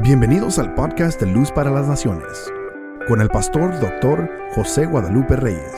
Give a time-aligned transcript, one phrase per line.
[0.00, 2.50] Bienvenidos al podcast de Luz para las Naciones,
[3.06, 4.28] con el pastor Dr.
[4.54, 5.76] José Guadalupe Reyes.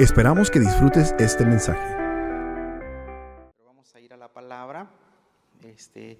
[0.00, 1.96] Esperamos que disfrutes este mensaje.
[3.64, 4.90] Vamos a ir a la palabra.
[5.64, 6.18] Este,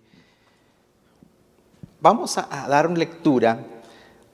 [2.01, 3.63] vamos a, a dar lectura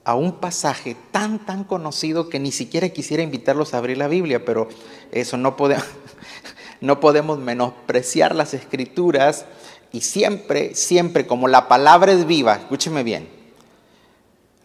[0.05, 4.45] a un pasaje tan, tan conocido que ni siquiera quisiera invitarlos a abrir la Biblia,
[4.45, 4.69] pero
[5.11, 5.85] eso no podemos,
[6.81, 9.45] no podemos menospreciar las escrituras
[9.91, 13.29] y siempre, siempre, como la palabra es viva, escúcheme bien,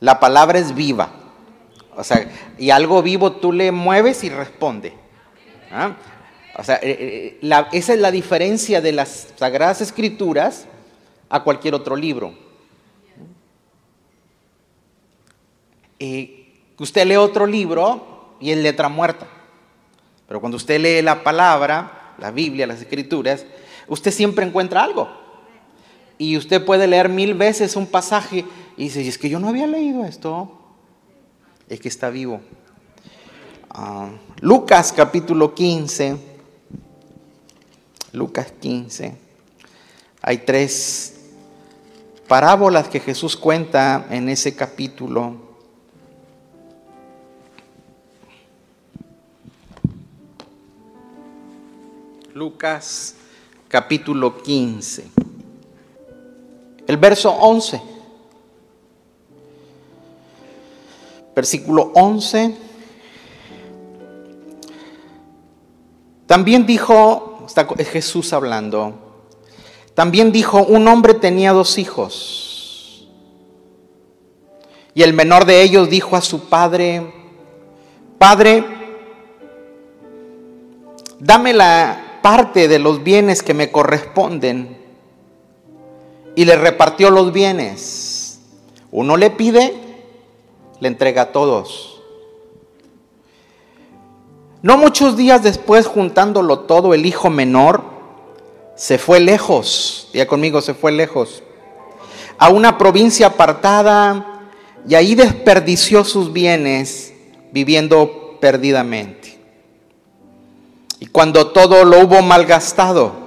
[0.00, 1.10] la palabra es viva.
[1.94, 4.94] O sea, y algo vivo tú le mueves y responde.
[5.70, 5.96] ¿Ah?
[6.56, 10.66] O sea, eh, eh, esa es la diferencia de las Sagradas Escrituras
[11.28, 12.34] a cualquier otro libro.
[15.98, 19.26] Eh, usted lee otro libro y es letra muerta.
[20.26, 23.46] Pero cuando usted lee la palabra, la Biblia, las Escrituras,
[23.88, 25.08] usted siempre encuentra algo.
[26.18, 28.44] Y usted puede leer mil veces un pasaje
[28.76, 30.58] y dice, es que yo no había leído esto.
[31.68, 32.40] Es que está vivo.
[33.70, 36.16] Ah, Lucas capítulo 15.
[38.12, 39.16] Lucas 15.
[40.20, 41.20] Hay tres
[42.28, 45.36] parábolas que Jesús cuenta en ese capítulo.
[52.34, 53.16] Lucas
[53.72, 55.02] capítulo 15.
[56.86, 57.80] El verso 11.
[61.34, 62.54] Versículo 11.
[66.26, 69.24] También dijo, está Jesús hablando,
[69.94, 73.08] también dijo, un hombre tenía dos hijos.
[74.92, 77.10] Y el menor de ellos dijo a su padre,
[78.18, 78.64] Padre,
[81.18, 84.78] dame la parte de los bienes que me corresponden
[86.34, 88.40] y le repartió los bienes.
[88.90, 89.74] Uno le pide,
[90.80, 92.00] le entrega a todos.
[94.62, 97.82] No muchos días después, juntándolo todo, el hijo menor
[98.76, 101.42] se fue lejos, ya conmigo se fue lejos,
[102.38, 104.50] a una provincia apartada
[104.88, 107.12] y ahí desperdició sus bienes
[107.52, 109.31] viviendo perdidamente.
[111.02, 113.22] Y cuando todo lo hubo malgastado,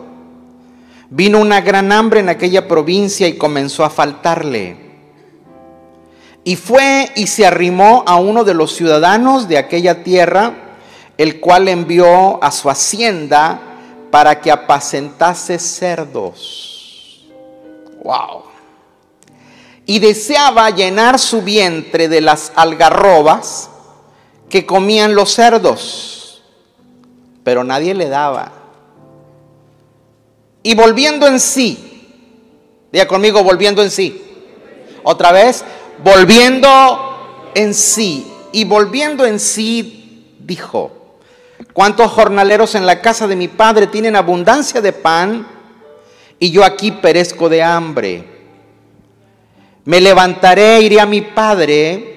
[1.09, 4.75] Vino una gran hambre en aquella provincia y comenzó a faltarle.
[6.43, 10.53] Y fue y se arrimó a uno de los ciudadanos de aquella tierra,
[11.17, 13.59] el cual envió a su hacienda
[14.11, 17.25] para que apacentase cerdos.
[18.03, 18.43] Wow.
[19.85, 23.69] Y deseaba llenar su vientre de las algarrobas
[24.49, 26.24] que comían los cerdos,
[27.45, 28.51] pero nadie le daba.
[30.63, 31.77] Y volviendo en sí,
[32.91, 34.21] diga conmigo, volviendo en sí.
[35.03, 35.63] Otra vez,
[36.03, 38.25] volviendo en sí.
[38.51, 41.19] Y volviendo en sí, dijo,
[41.71, 45.47] ¿cuántos jornaleros en la casa de mi padre tienen abundancia de pan
[46.39, 48.25] y yo aquí perezco de hambre?
[49.83, 52.15] Me levantaré, iré a mi padre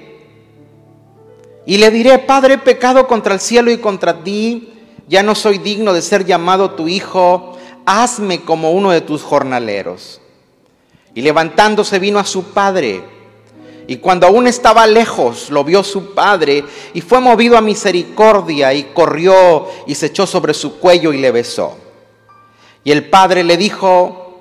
[1.67, 4.78] y le diré, Padre, he pecado contra el cielo y contra ti,
[5.09, 10.21] ya no soy digno de ser llamado tu hijo hazme como uno de tus jornaleros.
[11.15, 13.03] Y levantándose vino a su padre.
[13.87, 18.83] Y cuando aún estaba lejos, lo vio su padre y fue movido a misericordia y
[18.93, 21.75] corrió y se echó sobre su cuello y le besó.
[22.83, 24.37] Y el padre le dijo,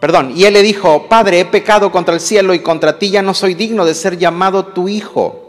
[0.00, 3.22] perdón, y él le dijo, Padre, he pecado contra el cielo y contra ti, ya
[3.22, 5.41] no soy digno de ser llamado tu hijo.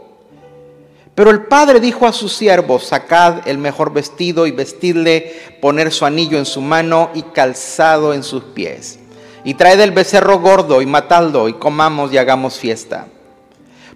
[1.14, 6.04] Pero el padre dijo a sus siervos, sacad el mejor vestido y vestidle, poner su
[6.04, 8.98] anillo en su mano y calzado en sus pies.
[9.44, 13.06] Y traed el becerro gordo y matadlo y comamos y hagamos fiesta.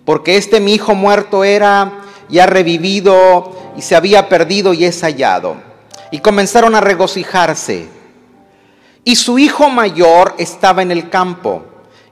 [0.04, 5.00] Porque este mi hijo muerto era y ha revivido y se había perdido y es
[5.02, 5.56] hallado.
[6.12, 7.88] Y comenzaron a regocijarse.
[9.02, 11.64] Y su hijo mayor estaba en el campo.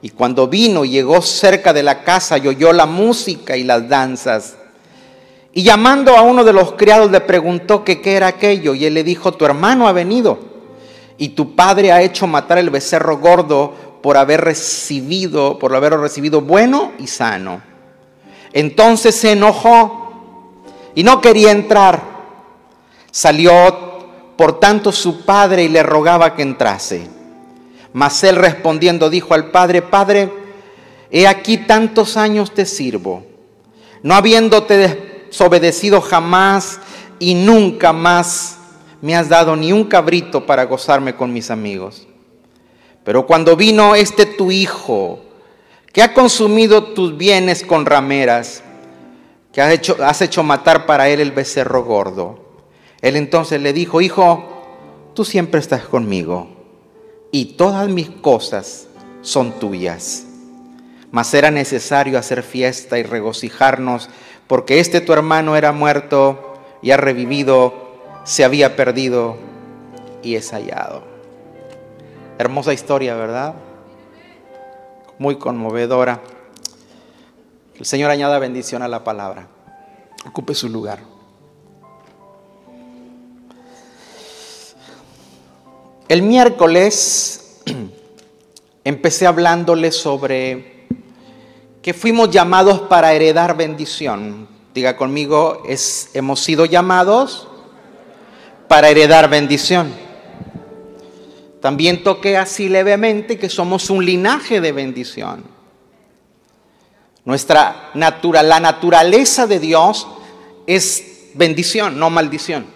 [0.03, 3.89] Y cuando vino y llegó cerca de la casa y oyó la música y las
[3.89, 4.57] danzas,
[5.57, 8.93] y llamando a uno de los criados le preguntó que qué era aquello y él
[8.93, 10.39] le dijo, tu hermano ha venido
[11.17, 13.73] y tu padre ha hecho matar el becerro gordo
[14.03, 17.63] por haber recibido, por haberlo recibido bueno y sano.
[18.53, 20.53] Entonces se enojó
[20.95, 22.03] y no quería entrar.
[23.11, 23.55] Salió
[24.37, 27.09] por tanto su padre y le rogaba que entrase.
[27.95, 30.31] Mas él respondiendo dijo al padre, Padre,
[31.11, 33.25] he aquí tantos años te sirvo,
[34.03, 36.81] no habiéndote obedecido jamás
[37.19, 38.59] y nunca más
[39.01, 42.07] me has dado ni un cabrito para gozarme con mis amigos.
[43.05, 45.21] Pero cuando vino este tu hijo,
[45.93, 48.63] que ha consumido tus bienes con rameras,
[49.53, 52.47] que has hecho, has hecho matar para él el becerro gordo,
[53.01, 56.49] él entonces le dijo, hijo, tú siempre estás conmigo
[57.31, 58.89] y todas mis cosas
[59.23, 60.25] son tuyas.
[61.11, 64.11] Mas era necesario hacer fiesta y regocijarnos
[64.47, 67.75] porque este tu hermano era muerto y ha revivido,
[68.25, 69.37] se había perdido
[70.23, 71.03] y es hallado.
[72.39, 73.55] Hermosa historia, ¿verdad?
[75.19, 76.21] Muy conmovedora.
[77.79, 79.49] El Señor añada bendición a la palabra.
[80.27, 81.01] Ocupe su lugar.
[86.09, 87.63] El miércoles
[88.85, 90.76] empecé hablándole sobre
[91.87, 94.49] que fuimos llamados para heredar bendición.
[94.75, 97.47] Diga conmigo, es, hemos sido llamados
[98.67, 99.93] para heredar bendición.
[101.61, 105.45] También toqué así levemente que somos un linaje de bendición.
[107.25, 110.09] Nuestra natural, la naturaleza de Dios
[110.67, 112.67] es bendición, no maldición.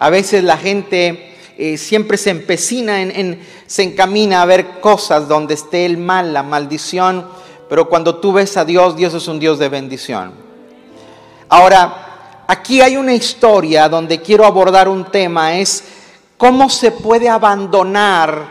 [0.00, 5.54] A veces la gente eh, siempre se empecina en, se encamina a ver cosas donde
[5.54, 9.58] esté el mal, la maldición, pero cuando tú ves a Dios, Dios es un Dios
[9.58, 10.32] de bendición.
[11.48, 15.84] Ahora, aquí hay una historia donde quiero abordar un tema, es
[16.36, 18.46] cómo se puede abandonar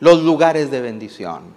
[0.00, 1.54] los lugares de bendición.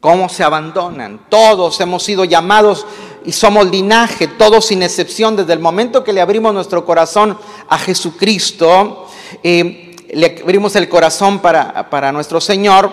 [0.00, 1.26] ¿Cómo se abandonan?
[1.28, 2.86] Todos hemos sido llamados
[3.24, 7.36] y somos linaje, todos sin excepción, desde el momento que le abrimos nuestro corazón
[7.68, 9.08] a Jesucristo,
[9.42, 12.90] eh, le abrimos el corazón para, para nuestro Señor,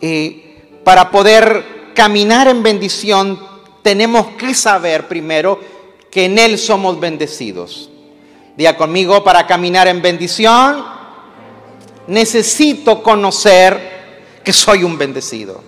[0.00, 0.45] eh,
[0.86, 3.40] para poder caminar en bendición,
[3.82, 5.58] tenemos que saber primero
[6.08, 7.90] que en Él somos bendecidos.
[8.56, 10.84] Diga conmigo, para caminar en bendición,
[12.06, 15.60] necesito conocer que soy un bendecido.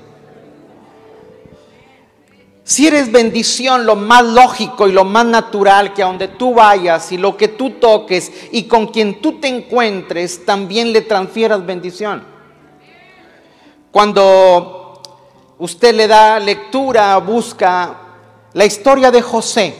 [2.62, 7.10] Si eres bendición, lo más lógico y lo más natural que a donde tú vayas
[7.10, 12.22] y lo que tú toques y con quien tú te encuentres, también le transfieras bendición.
[13.90, 14.77] Cuando
[15.58, 17.96] usted le da lectura, busca
[18.52, 19.74] la historia de José,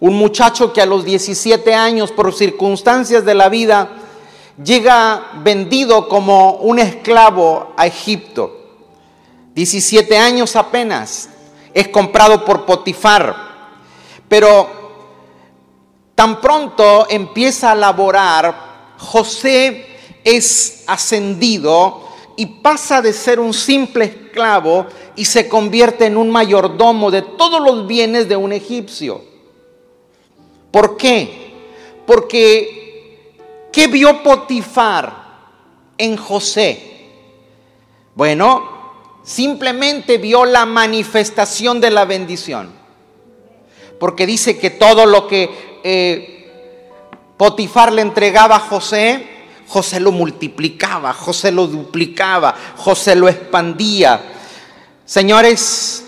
[0.00, 3.88] un muchacho que a los 17 años, por circunstancias de la vida,
[4.62, 8.54] llega vendido como un esclavo a Egipto.
[9.54, 11.30] 17 años apenas
[11.72, 13.48] es comprado por Potifar.
[14.28, 14.68] Pero
[16.14, 19.86] tan pronto empieza a laborar, José
[20.24, 22.07] es ascendido
[22.38, 24.86] y pasa de ser un simple esclavo
[25.16, 29.24] y se convierte en un mayordomo de todos los bienes de un egipcio.
[30.70, 31.52] ¿Por qué?
[32.06, 33.32] Porque
[33.72, 35.12] ¿qué vio Potifar
[35.98, 37.08] en José?
[38.14, 38.70] Bueno,
[39.24, 42.72] simplemente vio la manifestación de la bendición.
[43.98, 46.52] Porque dice que todo lo que eh,
[47.36, 49.37] Potifar le entregaba a José,
[49.68, 54.20] José lo multiplicaba, José lo duplicaba, José lo expandía.
[55.04, 56.04] Señores,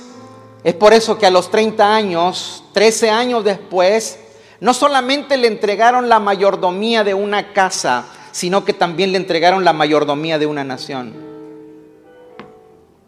[0.65, 4.19] es por eso que a los 30 años, 13 años después,
[4.61, 9.73] no solamente le entregaron la mayordomía de una casa, sino que también le entregaron la
[9.73, 11.15] mayordomía de una nación.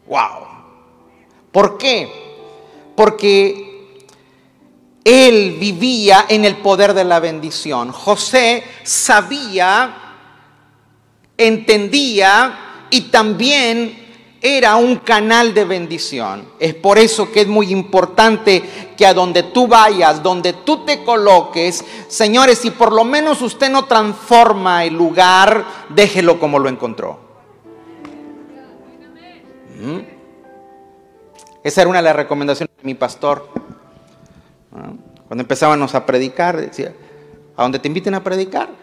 [0.07, 0.49] Wow.
[1.51, 2.11] ¿Por qué?
[2.97, 3.97] Porque
[5.05, 7.93] él vivía en el poder de la bendición.
[7.93, 10.02] José sabía,
[11.37, 14.03] entendía y también
[14.45, 16.45] era un canal de bendición.
[16.59, 21.05] Es por eso que es muy importante que a donde tú vayas, donde tú te
[21.05, 27.21] coloques, señores, si por lo menos usted no transforma el lugar, déjelo como lo encontró.
[31.63, 33.49] Esa era una de las recomendaciones de mi pastor.
[34.71, 36.93] Cuando empezábamos a predicar, decía,
[37.57, 38.82] a donde te inviten a predicar,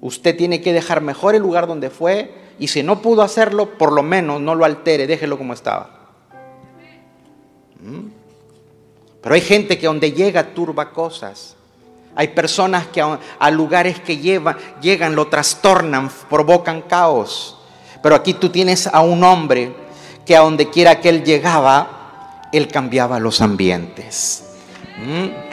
[0.00, 3.92] usted tiene que dejar mejor el lugar donde fue y si no pudo hacerlo, por
[3.92, 5.90] lo menos no lo altere, déjelo como estaba.
[9.22, 11.54] Pero hay gente que donde llega turba cosas.
[12.16, 17.56] Hay personas que a, lugares que llegan lo trastornan, provocan caos.
[18.02, 19.72] Pero aquí tú tienes a un hombre
[20.26, 24.44] que a donde quiera que él llegaba, él cambiaba los ambientes.
[24.98, 25.47] ¿Mm?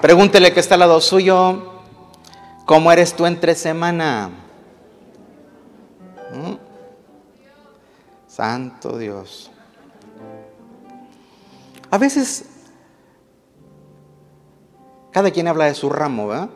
[0.00, 1.82] Pregúntele que está al lado suyo,
[2.64, 4.30] ¿cómo eres tú entre semana?
[6.32, 6.54] ¿Mm?
[8.28, 9.50] Santo Dios.
[11.90, 12.44] A veces,
[15.12, 16.50] cada quien habla de su ramo, ¿verdad?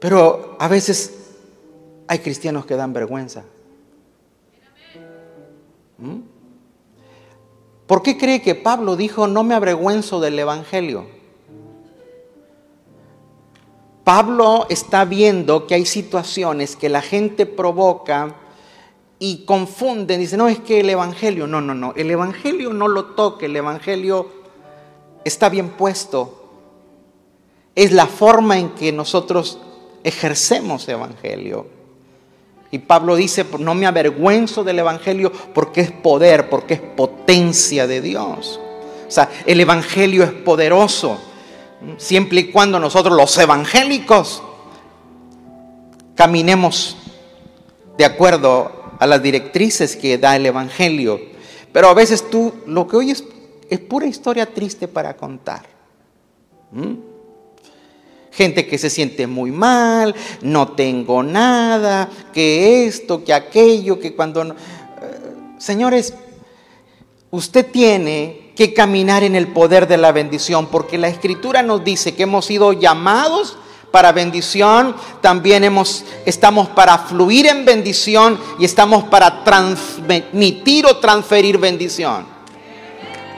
[0.00, 1.34] Pero a veces
[2.08, 3.44] hay cristianos que dan vergüenza.
[5.98, 6.35] ¿Mm?
[7.86, 11.06] ¿Por qué cree que Pablo dijo, no me avergüenzo del Evangelio?
[14.02, 18.36] Pablo está viendo que hay situaciones que la gente provoca
[19.18, 23.06] y confunden, dice, no es que el Evangelio, no, no, no, el Evangelio no lo
[23.06, 24.30] toque, el Evangelio
[25.24, 26.42] está bien puesto.
[27.74, 29.58] Es la forma en que nosotros
[30.02, 31.75] ejercemos Evangelio.
[32.76, 38.02] Y Pablo dice, no me avergüenzo del Evangelio porque es poder, porque es potencia de
[38.02, 38.60] Dios.
[39.08, 41.18] O sea, el Evangelio es poderoso,
[41.96, 44.42] siempre y cuando nosotros los evangélicos
[46.14, 46.98] caminemos
[47.96, 51.18] de acuerdo a las directrices que da el Evangelio.
[51.72, 53.24] Pero a veces tú lo que oyes
[53.70, 55.64] es pura historia triste para contar.
[56.72, 56.92] ¿Mm?
[58.36, 64.44] Gente que se siente muy mal, no tengo nada, que esto, que aquello, que cuando...
[64.44, 64.54] No...
[64.54, 64.56] Eh,
[65.58, 66.12] señores,
[67.30, 72.14] usted tiene que caminar en el poder de la bendición, porque la escritura nos dice
[72.14, 73.56] que hemos sido llamados
[73.90, 81.56] para bendición, también hemos, estamos para fluir en bendición y estamos para transmitir o transferir
[81.56, 82.26] bendición.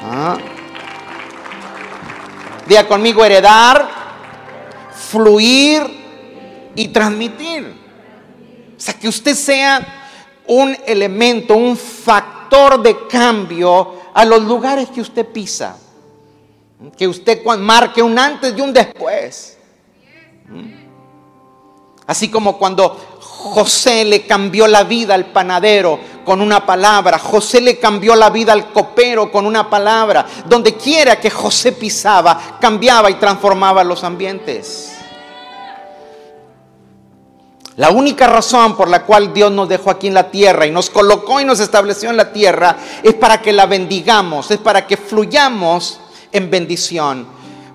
[0.03, 0.37] ¿Ah?
[2.67, 3.98] Diga conmigo heredar,
[5.11, 5.83] fluir
[6.75, 7.75] y transmitir.
[8.77, 9.87] O sea, que usted sea
[10.47, 15.77] un elemento, un factor de cambio a los lugares que usted pisa.
[16.97, 19.59] Que usted marque un antes y un después.
[22.07, 27.79] Así como cuando José le cambió la vida al panadero con una palabra, José le
[27.79, 30.25] cambió la vida al copero con una palabra.
[30.47, 34.98] Donde quiera que José pisaba, cambiaba y transformaba los ambientes.
[37.79, 40.91] La única razón por la cual Dios nos dejó aquí en la tierra y nos
[40.91, 44.97] colocó y nos estableció en la tierra es para que la bendigamos, es para que
[44.97, 46.01] fluyamos
[46.33, 47.29] en bendición.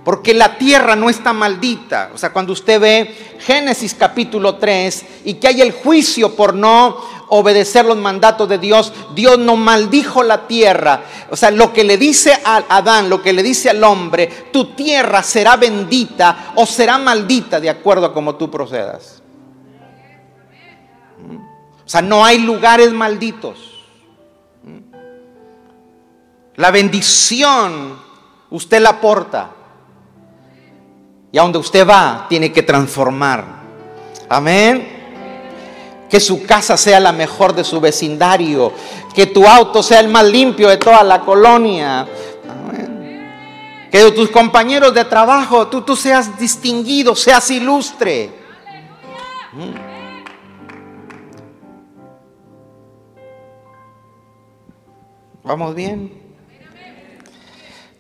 [0.03, 2.12] Porque la tierra no está maldita.
[2.13, 6.98] O sea, cuando usted ve Génesis capítulo 3 y que hay el juicio por no
[7.29, 11.05] obedecer los mandatos de Dios, Dios no maldijo la tierra.
[11.29, 14.75] O sea, lo que le dice a Adán, lo que le dice al hombre, tu
[14.75, 19.23] tierra será bendita o será maldita de acuerdo a cómo tú procedas.
[21.86, 23.74] O sea, no hay lugares malditos.
[26.56, 28.00] La bendición
[28.52, 29.50] usted la aporta.
[31.32, 33.44] Y a donde usted va, tiene que transformar.
[34.30, 36.06] Amén.
[36.10, 38.72] Que su casa sea la mejor de su vecindario.
[39.16, 42.08] Que tu auto sea el más limpio de toda la colonia.
[42.48, 43.90] Amén.
[43.92, 48.32] Que de tus compañeros de trabajo tú, tú seas distinguido, seas ilustre.
[55.44, 56.22] ¿Vamos bien?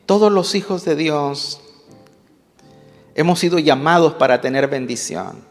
[0.05, 1.63] Todos los hijos de Dios
[3.15, 5.43] Hemos sido llamados para tener bendición.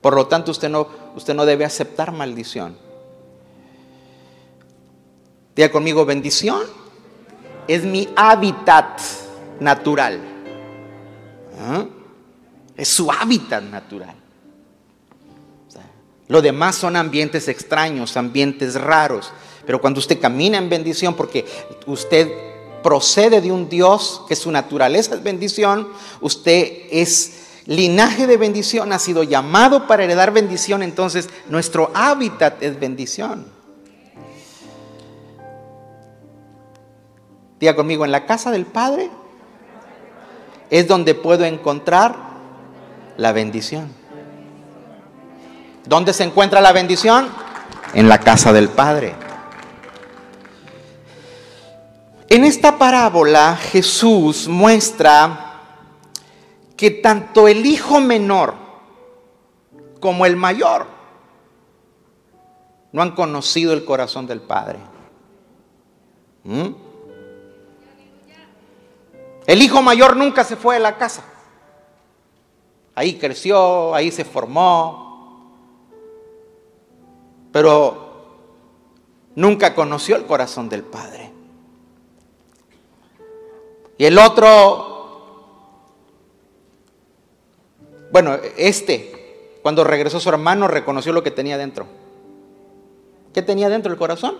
[0.00, 2.76] Por lo tanto, usted no, usted no debe aceptar maldición.
[5.56, 6.62] Diga conmigo, bendición
[7.66, 9.00] es mi hábitat
[9.58, 10.20] natural.
[11.58, 11.86] ¿Ah?
[12.76, 14.14] Es su hábitat natural.
[16.28, 19.32] lo demás son ambientes extraños, ambientes raros.
[19.66, 21.44] Pero cuando usted camina en bendición, porque
[21.86, 22.30] usted
[22.82, 25.88] procede de un Dios que su naturaleza es bendición,
[26.20, 32.78] usted es linaje de bendición, ha sido llamado para heredar bendición, entonces nuestro hábitat es
[32.78, 33.46] bendición.
[37.58, 39.10] Diga conmigo, en la casa del Padre
[40.70, 42.14] es donde puedo encontrar
[43.16, 43.90] la bendición.
[45.86, 47.28] ¿Dónde se encuentra la bendición?
[47.94, 49.25] En la casa del Padre.
[52.28, 55.60] En esta parábola Jesús muestra
[56.76, 58.54] que tanto el hijo menor
[60.00, 60.86] como el mayor
[62.92, 64.78] no han conocido el corazón del Padre.
[66.44, 66.68] ¿Mm?
[69.46, 71.22] El hijo mayor nunca se fue de la casa.
[72.96, 75.52] Ahí creció, ahí se formó,
[77.52, 78.34] pero
[79.36, 81.35] nunca conoció el corazón del Padre.
[83.98, 85.84] Y el otro,
[88.12, 91.86] bueno, este, cuando regresó su hermano, reconoció lo que tenía dentro.
[93.32, 94.36] ¿Qué tenía dentro el corazón?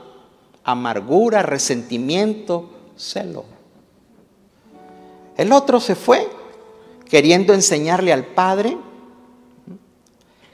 [0.64, 3.44] Amargura, resentimiento, celo.
[5.36, 6.28] El otro se fue
[7.08, 8.76] queriendo enseñarle al padre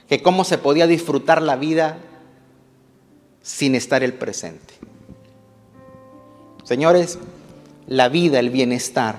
[0.07, 1.97] que cómo se podía disfrutar la vida
[3.41, 4.73] sin estar el presente.
[6.63, 7.17] Señores,
[7.87, 9.17] la vida, el bienestar,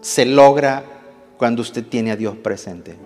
[0.00, 0.84] se logra
[1.36, 2.96] cuando usted tiene a Dios presente.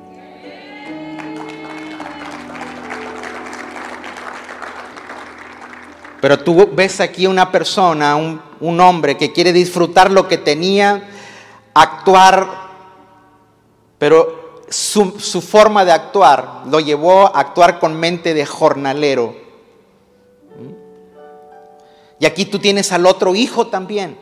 [6.23, 11.03] Pero tú ves aquí una persona, un, hombre que quiere disfrutar lo que tenía,
[11.75, 12.47] actuar,
[13.99, 15.11] pero su,
[15.43, 19.35] forma de actuar lo llevó a actuar con mente de jornalero.
[22.23, 24.17] Y aquí tú tienes al otro hijo también,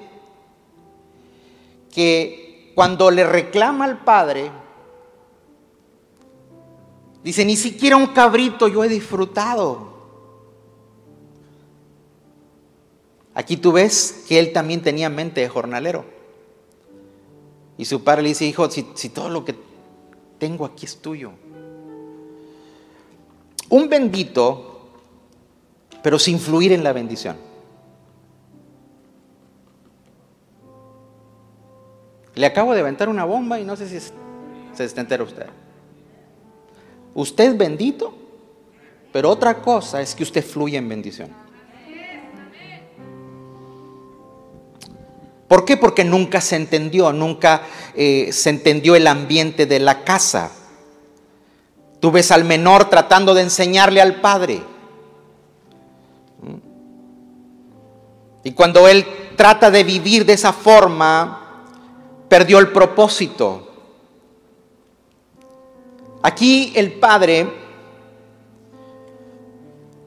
[1.92, 4.50] que cuando le reclama al padre,
[7.22, 9.92] dice, ni siquiera un cabrito yo he disfrutado.
[13.34, 16.06] Aquí tú ves que él también tenía mente de jornalero.
[17.76, 19.54] Y su padre le dice, hijo, si, si, todo lo que
[20.38, 21.32] tengo aquí es tuyo.
[23.68, 24.88] Un bendito,
[26.02, 27.49] pero sin fluir en la bendición.
[32.34, 33.98] Le acabo de aventar una bomba y no sé si
[34.74, 35.46] se está entera usted.
[37.14, 38.14] Usted es bendito,
[39.12, 41.30] pero otra cosa es que usted fluye en bendición.
[45.48, 45.76] ¿Por qué?
[45.76, 47.62] Porque nunca se entendió, nunca
[47.96, 50.52] eh, se entendió el ambiente de la casa.
[51.98, 54.62] Tú ves al menor tratando de enseñarle al padre.
[58.44, 59.04] Y cuando él
[59.36, 61.39] trata de vivir de esa forma,
[62.30, 63.66] perdió el propósito.
[66.22, 67.46] Aquí el Padre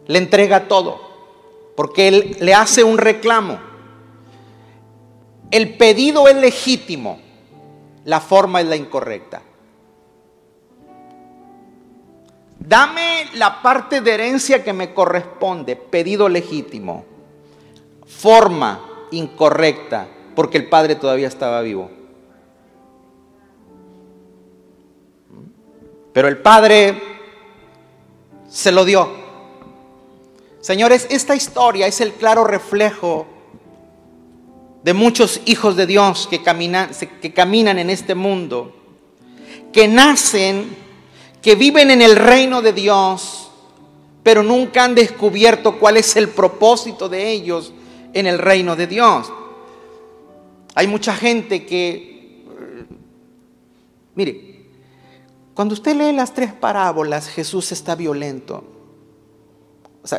[0.08, 1.01] le entrega todo,
[1.75, 3.60] porque Él le hace un reclamo.
[5.51, 7.20] El pedido es legítimo,
[8.06, 9.42] la forma es la incorrecta.
[12.58, 17.03] Dame la parte de herencia que me corresponde, pedido legítimo,
[18.07, 22.02] forma incorrecta, porque el Padre todavía estaba vivo.
[26.13, 27.01] Pero el Padre
[28.47, 29.09] se lo dio.
[30.61, 33.25] Señores, esta historia es el claro reflejo
[34.83, 38.75] de muchos hijos de Dios que caminan, que caminan en este mundo,
[39.73, 40.75] que nacen,
[41.41, 43.49] que viven en el reino de Dios,
[44.21, 47.73] pero nunca han descubierto cuál es el propósito de ellos
[48.13, 49.33] en el reino de Dios.
[50.75, 52.43] Hay mucha gente que,
[54.15, 54.52] mire,
[55.53, 58.63] cuando usted lee las tres parábolas, Jesús está violento.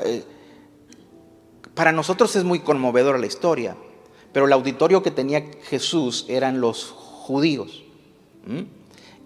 [0.05, 0.25] Eh,
[1.75, 3.77] para nosotros es muy conmovedora la historia,
[4.33, 7.83] pero el auditorio que tenía Jesús eran los judíos.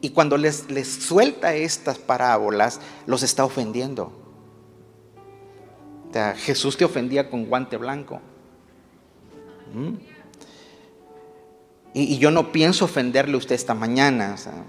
[0.00, 4.12] Y cuando les, suelta estas parábolas, los está ofendiendo.
[6.36, 8.20] Jesús te ofendía con guante blanco.
[11.92, 14.32] Y, y, yo no pienso ofenderle a usted esta mañana.
[14.34, 14.64] O sea,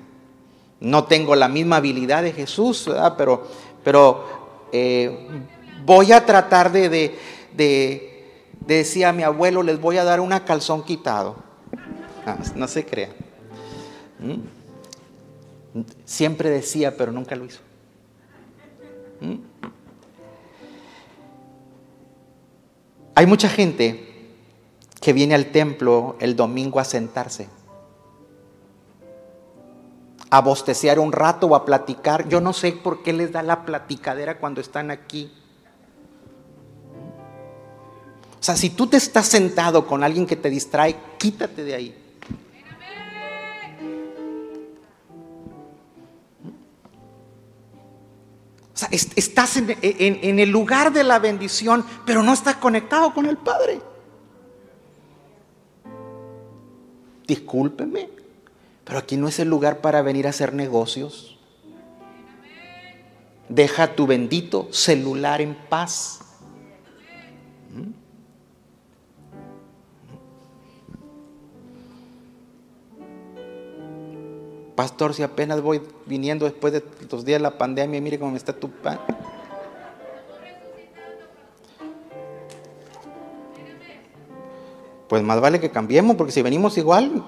[0.80, 3.48] no tengo la misma habilidad de Jesús, pero,
[3.84, 5.28] pero eh,
[5.86, 7.20] voy a tratar de, de,
[7.56, 11.36] de, decir a mi abuelo, les voy a dar una calzón quitado.
[12.26, 13.10] Ah, no, se crea.
[14.20, 15.80] ¿Mm?
[16.06, 17.60] Siempre decía, pero nunca lo hizo.
[19.22, 19.36] ¿Mm?
[23.16, 24.08] Hay mucha gente
[25.02, 27.50] que viene al templo el domingo a sentarse
[30.30, 32.28] a bostecear un rato o a platicar.
[32.28, 35.32] Yo no sé por qué les da la platicadera cuando están aquí.
[38.40, 42.06] O sea, si tú te estás sentado con alguien que te distrae, quítate de ahí.
[48.74, 53.26] O sea, estás en, en el lugar de la bendición, pero no estás conectado con
[53.26, 53.82] el Padre.
[57.28, 58.19] Discúlpeme.
[58.90, 61.38] Pero aquí no es el lugar para venir a hacer negocios.
[63.48, 66.22] Deja tu bendito celular en paz.
[67.72, 67.92] ¿Mm?
[74.76, 78.54] Pastor, si apenas voy viniendo después de los días de la pandemia, mire cómo está
[78.54, 79.00] tu pan.
[85.08, 87.24] Pues más vale que cambiemos, porque si venimos igual,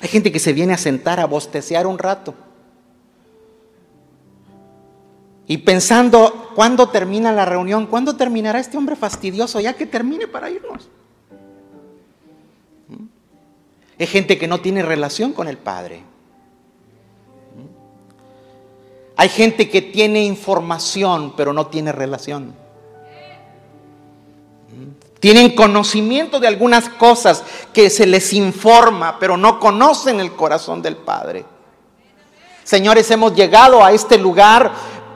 [0.00, 2.34] Hay gente que se viene a sentar a bostecear un rato.
[5.46, 7.86] Y pensando, ¿cuándo termina la reunión?
[7.86, 9.60] ¿Cuándo terminará este hombre fastidioso?
[9.60, 10.88] Ya que termine para irnos.
[12.88, 13.04] ¿Mm?
[13.98, 15.98] Es gente que no tiene relación con el Padre.
[15.98, 17.66] ¿Mm?
[19.16, 22.63] Hay gente que tiene información, pero no tiene relación.
[25.24, 30.98] Tienen conocimiento de algunas cosas que se les informa, pero no conocen el corazón del
[30.98, 31.46] Padre.
[32.62, 34.70] Señores, hemos llegado a este lugar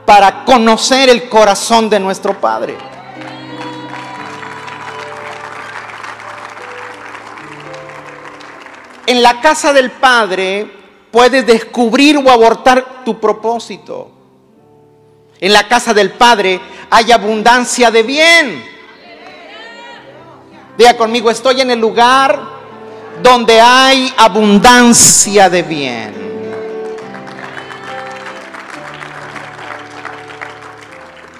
[0.06, 2.78] para conocer el corazón de nuestro Padre.
[9.04, 10.72] En la casa del Padre
[11.10, 14.10] puedes descubrir o abortar tu propósito.
[15.38, 18.77] En la casa del Padre hay abundancia de bien.
[20.78, 22.40] Diga conmigo, estoy en el lugar
[23.22, 26.14] donde hay abundancia de bien.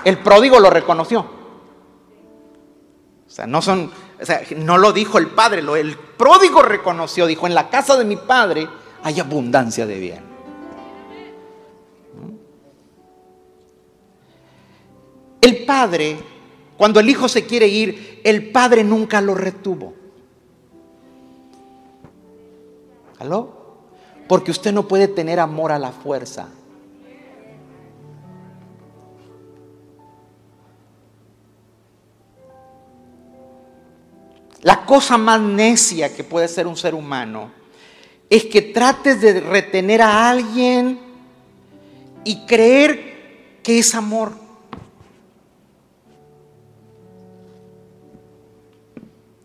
[0.04, 1.20] El pródigo lo reconoció.
[1.20, 7.26] O sea, no son o sea, no lo dijo el padre, lo, el pródigo reconoció,
[7.26, 8.68] dijo, en la casa de mi padre
[9.04, 10.28] hay abundancia de bien.
[15.40, 16.18] El padre,
[16.78, 19.94] cuando el hijo se quiere ir, el padre nunca lo retuvo.
[23.18, 23.52] ¿Aló?
[24.28, 26.48] Porque usted no puede tener amor a la fuerza.
[34.62, 37.50] La cosa más necia que puede ser un ser humano
[38.30, 41.00] es que trates de retener a alguien
[42.22, 44.47] y creer que es amor.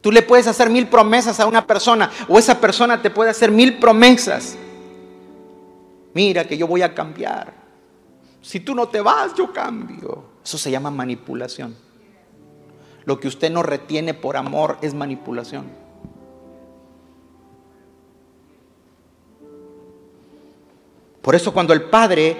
[0.04, 3.50] Tú le puedes hacer mil promesas a una persona o esa persona te puede hacer
[3.52, 4.58] mil promesas.
[6.14, 7.54] Mira que yo voy a cambiar.
[8.42, 10.26] Si tú no te vas, yo cambio.
[10.44, 11.74] Eso se llama manipulación.
[13.06, 15.72] Lo que usted no retiene por amor es manipulación.
[21.22, 22.36] Por eso cuando el padre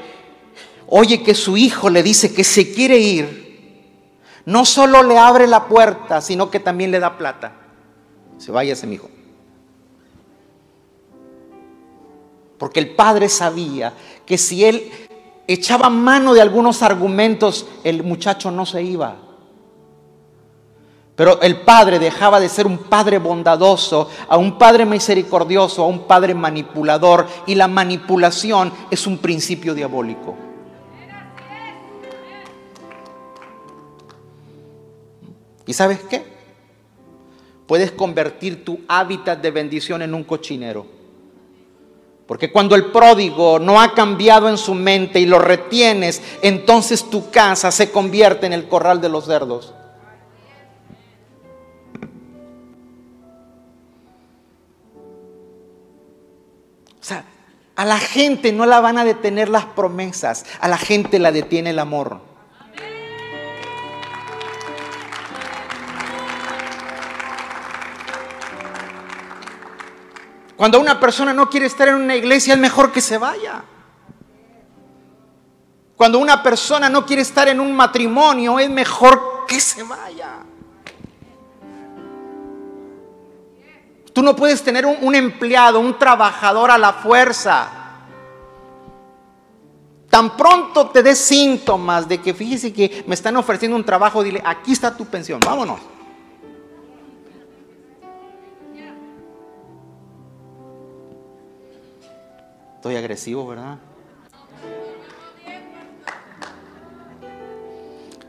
[0.88, 3.43] oye que su hijo le dice que se quiere ir,
[4.46, 7.54] no solo le abre la puerta, sino que también le da plata.
[8.38, 9.10] Se vaya ese hijo.
[12.58, 13.94] Porque el padre sabía
[14.26, 14.92] que si él
[15.48, 19.18] echaba mano de algunos argumentos, el muchacho no se iba.
[21.16, 26.08] Pero el padre dejaba de ser un padre bondadoso a un padre misericordioso, a un
[26.08, 27.28] padre manipulador.
[27.46, 30.36] Y la manipulación es un principio diabólico.
[35.66, 36.24] ¿Y sabes qué?
[37.68, 40.86] Puedes convertir tu hábitat de bendición en un cochinero.
[42.28, 47.30] Porque cuando el pródigo no ha cambiado en su mente y lo retienes, entonces tu
[47.32, 49.74] casa se convierte en el corral de los cerdos.
[57.02, 57.26] O sea,
[57.76, 61.72] a la gente no la van a detener las promesas, a la gente la detiene
[61.72, 62.33] el amor.
[70.64, 73.66] Cuando una persona no quiere estar en una iglesia, es mejor que se vaya.
[75.98, 80.38] Cuando una persona no quiere estar en un matrimonio, es mejor que se vaya.
[84.14, 87.68] Tú no puedes tener un, empleado, un trabajador a la fuerza.
[90.10, 94.42] Tan pronto te des síntomas de que fíjese que me están ofreciendo un trabajo, dile,
[94.46, 95.82] aquí está tu pensión, vámonos.
[102.84, 103.78] Estoy agresivo, ¿verdad?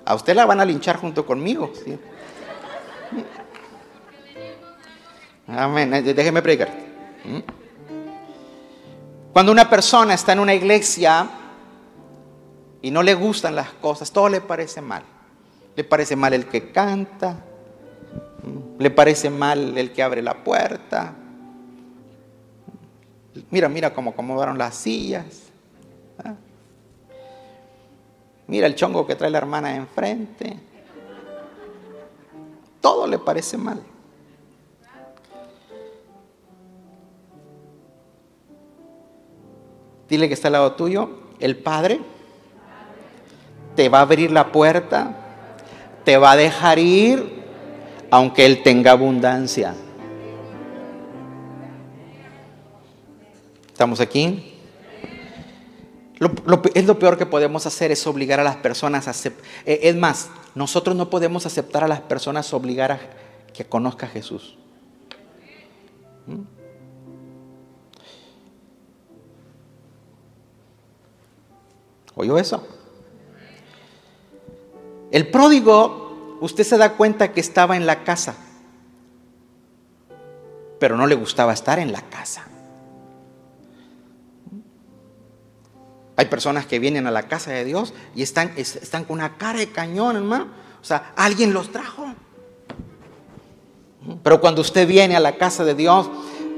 [0.05, 1.73] A usted la van a linchar junto conmigo.
[1.85, 1.99] ¿sí?
[5.49, 5.93] Amén.
[5.93, 6.69] Eh, déjeme predicar.
[7.25, 7.39] ¿Mm?
[9.33, 11.29] Cuando una persona está en una iglesia
[12.81, 15.03] y no le gustan las cosas, todo le parece mal.
[15.75, 17.45] Le parece mal el que canta,
[18.79, 21.24] le parece mal el que abre la puerta.
[23.51, 25.25] Mira, mira cómo acomodaron las sillas.
[26.25, 26.35] ¿ah?
[28.47, 30.57] Mira el chongo que trae la hermana enfrente.
[32.81, 33.81] Todo le parece mal.
[40.09, 41.09] Dile que está al lado tuyo,
[41.41, 42.01] el Padre
[43.75, 45.17] te va a abrir la puerta,
[46.05, 47.43] te va a dejar ir,
[48.11, 49.75] aunque Él tenga abundancia.
[53.75, 54.53] ¿Estamos aquí?
[56.75, 59.45] es lo peor que podemos hacer es obligar a las personas a aceptar.
[59.67, 63.01] Eh, es más, nosotros no podemos aceptar a las personas obligar a
[63.53, 64.57] que conozca a Jesús.
[66.29, 66.43] ¿Mm?
[72.15, 72.65] ¿Oyó eso?
[75.11, 78.37] El pródigo, usted se da cuenta que estaba en la casa,
[80.79, 82.54] pero no le gustaba estar en la casa.
[86.17, 89.59] Hay personas que vienen a la casa de Dios y están, están con una cara
[89.59, 90.47] de cañón, hermano.
[90.81, 92.15] O sea, alguien los trajo.
[94.23, 96.11] Pero cuando usted viene a la casa de Dios,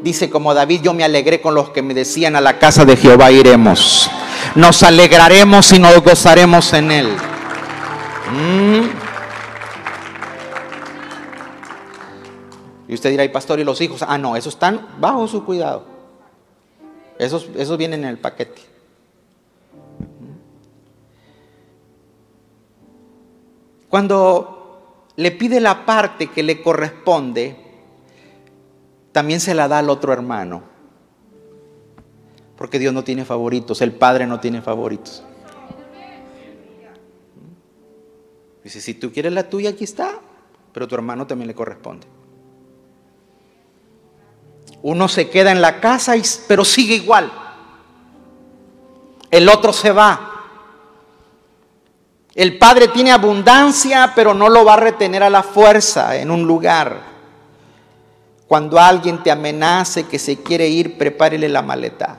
[0.03, 2.97] dice como David, yo me alegré con los que me decían a la casa de
[2.97, 4.11] Jehová iremos.
[4.55, 7.17] Nos alegraremos y nos gozaremos en él.
[8.33, 9.07] Mm.
[12.89, 14.03] Y usted dirá, ¿y pastor y los hijos?
[14.07, 15.85] Ah, no, esos están bajo su cuidado.
[17.19, 18.76] Esos, esos vienen en el paquete.
[23.89, 27.57] Cuando le pide la parte que le corresponde,
[29.13, 30.63] también se la da al otro hermano.
[32.57, 35.23] Porque Dios no tiene favoritos, el Padre no tiene favoritos.
[38.65, 40.21] Dice, si tú quieres la tuya, aquí está,
[40.73, 42.07] pero tu hermano también le corresponde.
[44.83, 46.15] Uno se queda en la casa,
[46.49, 47.31] pero sigue igual.
[49.31, 50.26] El otro se va.
[52.37, 56.47] El Padre tiene abundancia, pero no lo va a retener a la fuerza en un
[56.47, 57.01] lugar.
[58.47, 62.19] Cuando alguien te amenace que se quiere ir, prepárele la maleta.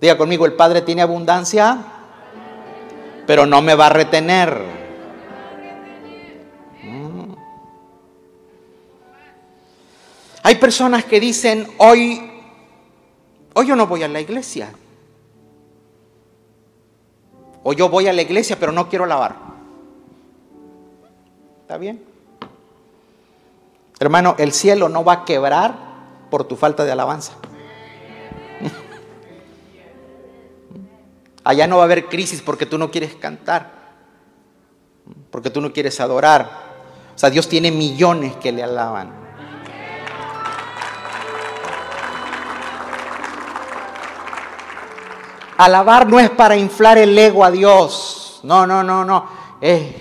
[0.00, 1.78] Diga conmigo, el Padre tiene abundancia,
[3.28, 4.60] pero no me va a retener.
[6.82, 7.32] Mm.
[10.42, 12.27] Hay personas que dicen, hoy
[13.58, 14.72] o yo no voy a la iglesia.
[17.64, 19.34] O yo voy a la iglesia pero no quiero lavar.
[21.62, 22.00] ¿Está bien?
[23.98, 25.76] Hermano, el cielo no va a quebrar
[26.30, 27.32] por tu falta de alabanza.
[31.42, 33.72] Allá no va a haber crisis porque tú no quieres cantar,
[35.32, 36.48] porque tú no quieres adorar.
[37.12, 39.17] O sea, Dios tiene millones que le alaban.
[45.58, 48.40] Alabar no es para inflar el ego a Dios.
[48.44, 49.26] No, no, no, no.
[49.60, 49.92] Es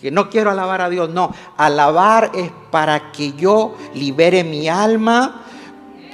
[0.00, 1.10] que no quiero alabar a Dios.
[1.10, 5.42] No, alabar es para que yo libere mi alma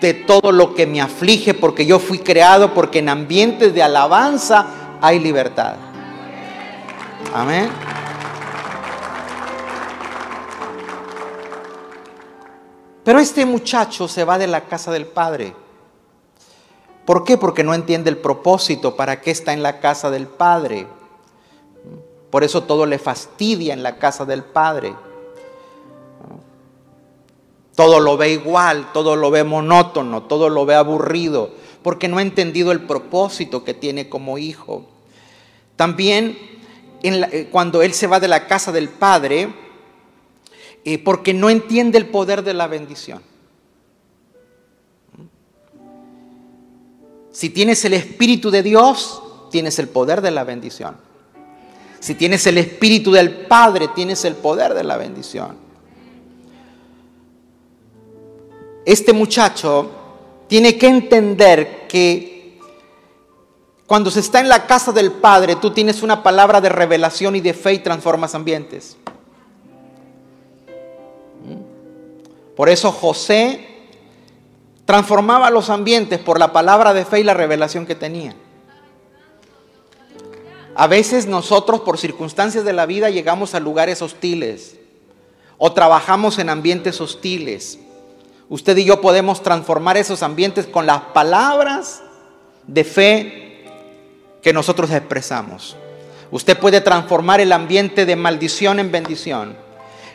[0.01, 4.67] de todo lo que me aflige, porque yo fui creado, porque en ambientes de alabanza
[5.03, 5.75] hay libertad.
[7.35, 7.71] Amén.
[13.05, 15.66] Pero este muchacho se va de la casa del padre.
[17.07, 17.39] ¿Por qué?
[17.39, 20.87] Porque no entiende el propósito, para qué está en la casa del Padre.
[22.31, 24.95] Por eso todo le fastidia en la casa del Padre.
[27.77, 31.51] Todo lo ve igual, todo lo ve monótono, todo lo ve aburrido,
[31.83, 34.87] porque no ha entendido el propósito que tiene como hijo.
[35.77, 36.37] También
[37.03, 39.55] eh, cuando él se va de la casa del Padre,
[40.85, 43.23] eh, porque no entiende el poder de la bendición.
[47.37, 50.97] Si tienes el Espíritu de Dios, tienes el poder de la bendición.
[52.01, 55.55] Si tienes el Espíritu del Padre, tienes el poder de la bendición.
[58.87, 59.91] Este muchacho
[60.47, 62.59] tiene que entender que
[63.87, 67.43] cuando se está en la casa del Padre, tú tienes una palabra de revelación y
[67.43, 68.97] de fe y transformas ambientes.
[72.57, 73.76] Por eso José
[74.87, 78.35] transformaba los ambientes por la palabra de fe y la revelación que tenía.
[80.77, 84.77] A veces nosotros por circunstancias de la vida llegamos a lugares hostiles
[85.59, 87.79] o trabajamos en ambientes hostiles.
[88.49, 92.03] Usted y yo podemos transformar esos ambientes con las palabras
[92.67, 93.65] de fe
[94.41, 95.77] que nosotros expresamos.
[96.31, 99.67] Usted puede transformar el ambiente de maldición en bendición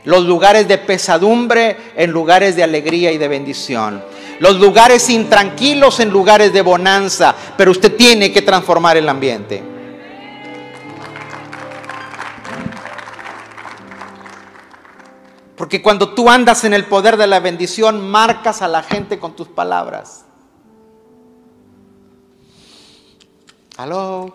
[0.04, 4.04] los lugares de pesadumbre en lugares de alegría y de bendición,
[4.42, 9.62] los lugares intranquilos en lugares de bonanza, pero usted tiene que transformar el ambiente.
[15.56, 19.36] Porque cuando tú andas en el poder de la bendición, marcas a la gente con
[19.36, 20.26] tus palabras.
[23.78, 24.34] Aló.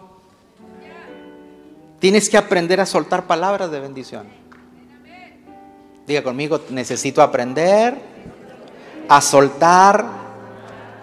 [1.98, 4.28] Tienes que aprender a soltar palabras de bendición.
[6.06, 8.00] Diga conmigo, necesito aprender
[9.08, 10.04] a soltar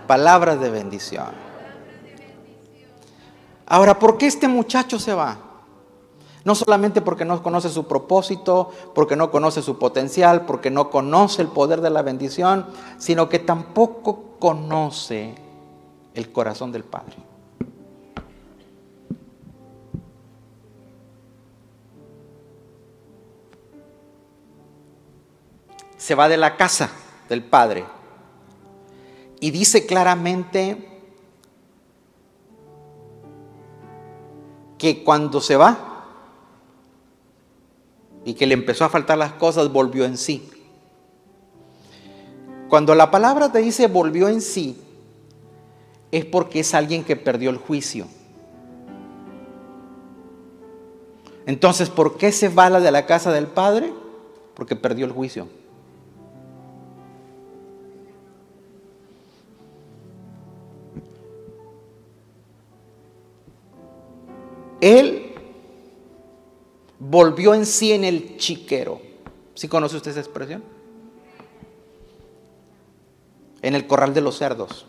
[0.07, 1.31] palabras de bendición.
[3.65, 5.37] Ahora, ¿por qué este muchacho se va?
[6.43, 11.41] No solamente porque no conoce su propósito, porque no conoce su potencial, porque no conoce
[11.41, 15.35] el poder de la bendición, sino que tampoco conoce
[16.13, 17.15] el corazón del Padre.
[25.97, 26.89] Se va de la casa
[27.29, 27.85] del Padre
[29.43, 30.77] y dice claramente
[34.77, 36.05] que cuando se va
[38.23, 40.49] y que le empezó a faltar las cosas, volvió en sí.
[42.69, 44.81] Cuando la palabra te dice volvió en sí,
[46.09, 48.07] es porque es alguien que perdió el juicio.
[51.45, 53.91] Entonces, ¿por qué se va la de la casa del Padre?
[54.53, 55.49] Porque perdió el juicio.
[64.83, 65.33] Él
[66.99, 68.99] volvió en sí en el chiquero.
[69.53, 70.61] ¿Sí conoce usted esa expresión?
[73.61, 74.85] En el corral de los cerdos.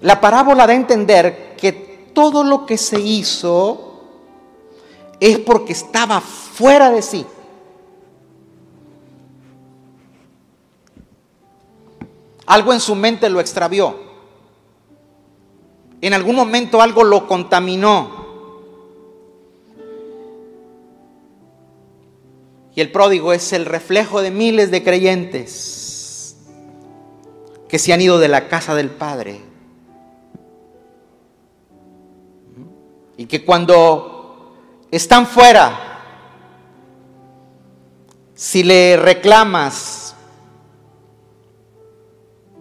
[0.00, 4.08] La parábola da a entender que todo lo que se hizo
[5.20, 7.24] es porque estaba fuera de sí.
[12.46, 14.09] Algo en su mente lo extravió.
[16.00, 18.20] En algún momento algo lo contaminó.
[22.74, 26.36] Y el pródigo es el reflejo de miles de creyentes
[27.68, 29.40] que se han ido de la casa del Padre.
[33.16, 34.56] Y que cuando
[34.90, 35.90] están fuera,
[38.34, 40.14] si le reclamas,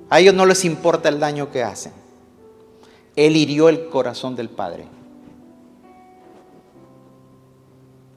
[0.09, 1.93] a ellos no les importa el daño que hacen.
[3.19, 4.87] Él hirió el corazón del Padre.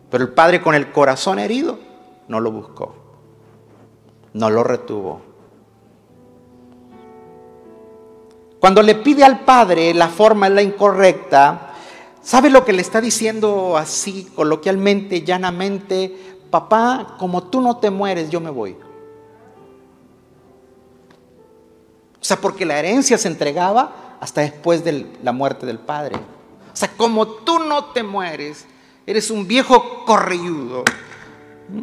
[0.08, 1.76] Pero el Padre con el corazón herido
[2.28, 2.94] no lo buscó,
[4.32, 5.20] no lo retuvo.
[8.60, 11.72] Cuando le pide al Padre la forma es la incorrecta,
[12.22, 16.36] ¿sabe lo que le está diciendo así, coloquialmente, llanamente?
[16.48, 18.76] Papá, como tú no te mueres, yo me voy.
[22.20, 26.14] O sea, porque la herencia se entregaba hasta después de la muerte del Padre.
[26.14, 28.66] O sea, como tú no te mueres,
[29.04, 30.84] eres un viejo correído.
[31.68, 31.82] ¿Mm?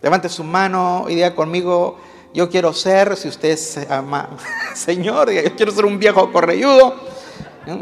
[0.00, 1.98] Levante su mano y diga conmigo,
[2.32, 4.28] yo quiero ser, si usted es ama,
[4.76, 6.94] Señor, yo quiero ser un viejo correído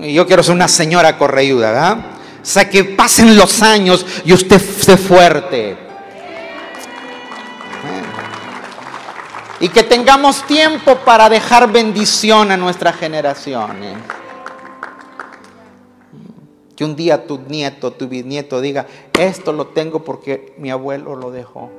[0.01, 1.99] y yo quiero ser una señora correída, ¿verdad?
[2.41, 5.77] O sea, que pasen los años y usted esté fuerte.
[9.61, 13.97] Y que tengamos tiempo para dejar bendición a nuestras generaciones.
[16.75, 18.87] Que un día tu nieto, tu bisnieto diga,
[19.19, 21.71] esto lo tengo porque mi abuelo lo dejó.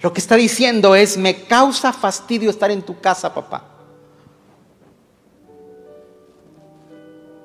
[0.00, 3.64] Lo que está diciendo es, me causa fastidio estar en tu casa, papá.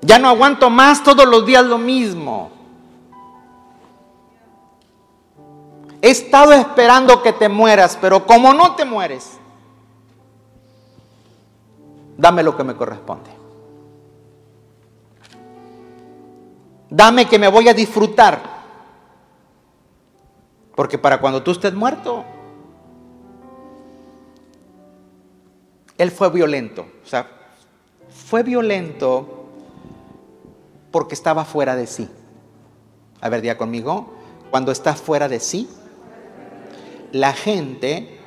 [0.02, 2.63] Ya no aguanto más todos los días lo mismo.
[6.04, 9.38] He estado esperando que te mueras, pero como no te mueres,
[12.18, 13.30] dame lo que me corresponde.
[16.90, 18.42] Dame que me voy a disfrutar.
[20.76, 22.26] Porque para cuando tú estés muerto,
[25.98, 26.86] Él fue violento.
[27.02, 27.30] O sea,
[28.10, 29.46] fue violento
[30.92, 32.10] porque estaba fuera de sí.
[33.22, 34.16] A ver, día conmigo.
[34.52, 35.70] Cuando estás fuera de sí,
[37.14, 38.20] la gente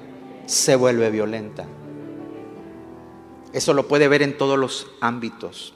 [0.46, 1.66] se vuelve violenta.
[3.52, 5.74] Eso lo puede ver en todos los ámbitos.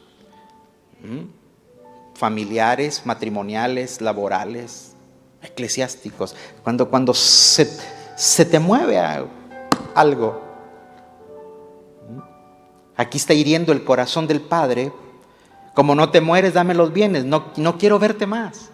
[2.15, 4.95] Familiares, matrimoniales, laborales,
[5.43, 6.37] eclesiásticos.
[6.63, 7.69] Cuando, cuando se,
[8.17, 8.99] se te mueve
[9.95, 10.43] algo.
[12.97, 14.93] Aquí está hiriendo el corazón del Padre.
[15.75, 17.25] Como no te mueres, dame los bienes.
[17.25, 18.71] No, no quiero verte más.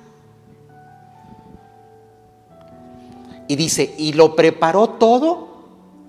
[3.49, 5.49] Y dice, y lo preparó todo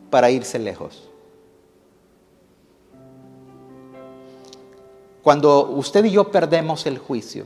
[0.10, 1.08] para irse lejos.
[5.22, 7.46] Cuando usted y yo perdemos el juicio,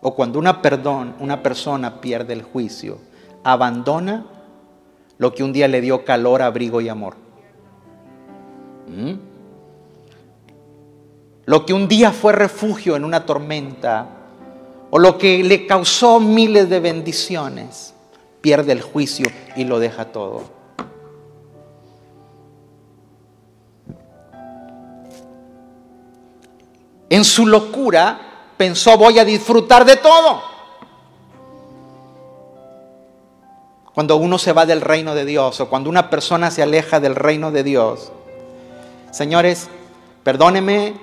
[0.00, 2.98] o cuando una, perdón, una persona pierde el juicio,
[3.44, 4.26] abandona
[5.18, 7.14] lo que un día le dio calor, abrigo y amor.
[8.88, 9.14] ¿Mm?
[11.44, 14.06] Lo que un día fue refugio en una tormenta,
[14.90, 17.91] o lo que le causó miles de bendiciones
[18.42, 19.26] pierde el juicio
[19.56, 20.42] y lo deja todo.
[27.08, 28.20] En su locura
[28.56, 30.42] pensó voy a disfrutar de todo.
[33.94, 37.14] Cuando uno se va del reino de Dios o cuando una persona se aleja del
[37.14, 38.10] reino de Dios.
[39.10, 39.68] Señores,
[40.24, 40.94] perdóneme,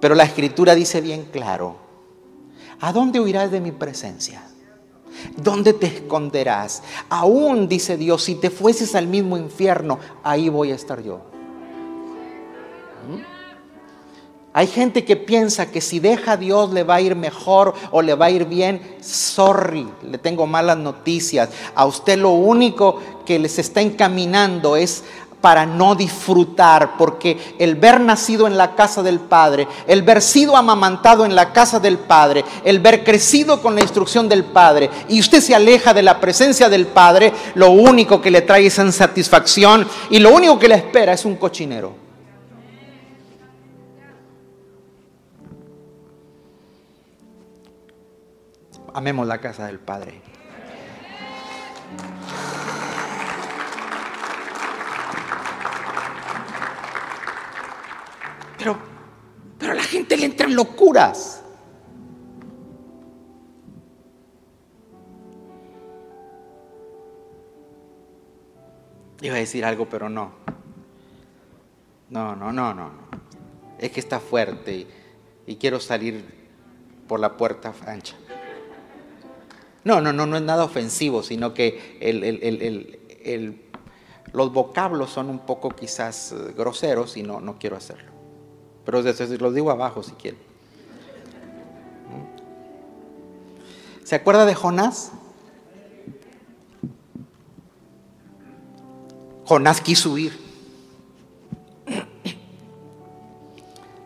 [0.00, 1.76] pero la escritura dice bien claro,
[2.80, 4.42] ¿a dónde huirás de mi presencia?
[5.36, 6.82] ¿Dónde te esconderás?
[7.08, 11.20] Aún, dice Dios, si te fueses al mismo infierno, ahí voy a estar yo.
[13.08, 13.34] ¿Mm?
[14.56, 18.02] Hay gente que piensa que si deja a Dios le va a ir mejor o
[18.02, 18.80] le va a ir bien.
[19.00, 21.48] Sorry, le tengo malas noticias.
[21.74, 25.02] A usted lo único que les está encaminando es
[25.44, 30.56] para no disfrutar, porque el ver nacido en la casa del Padre, el ver sido
[30.56, 35.20] amamantado en la casa del Padre, el ver crecido con la instrucción del Padre, y
[35.20, 39.86] usted se aleja de la presencia del Padre, lo único que le trae es insatisfacción
[40.08, 41.94] y lo único que le espera es un cochinero.
[48.94, 50.22] Amemos la casa del Padre.
[58.64, 58.78] Pero,
[59.58, 61.42] pero a la gente le entran locuras.
[69.20, 70.32] Iba a decir algo, pero no.
[72.08, 72.90] No, no, no, no.
[73.78, 74.86] Es que está fuerte
[75.46, 76.24] y, quiero salir
[77.06, 78.16] por la puerta ancha.
[79.84, 82.00] No, no, no, no es nada ofensivo, sino que
[84.32, 88.13] los vocablos son un poco quizás eh, groseros y no, no quiero hacerlo.
[88.84, 90.40] Pero los digo abajo si quieren.
[94.04, 95.12] ¿Se acuerda de Jonás?
[99.46, 100.44] Jonás quiso huir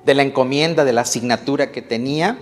[0.09, 2.39] de la encomienda, de la asignatura que tenía.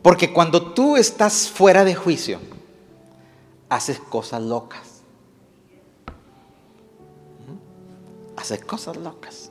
[0.00, 2.38] Porque cuando tú estás fuera de juicio,
[3.68, 4.95] haces cosas locas.
[8.46, 9.50] Haces cosas locas.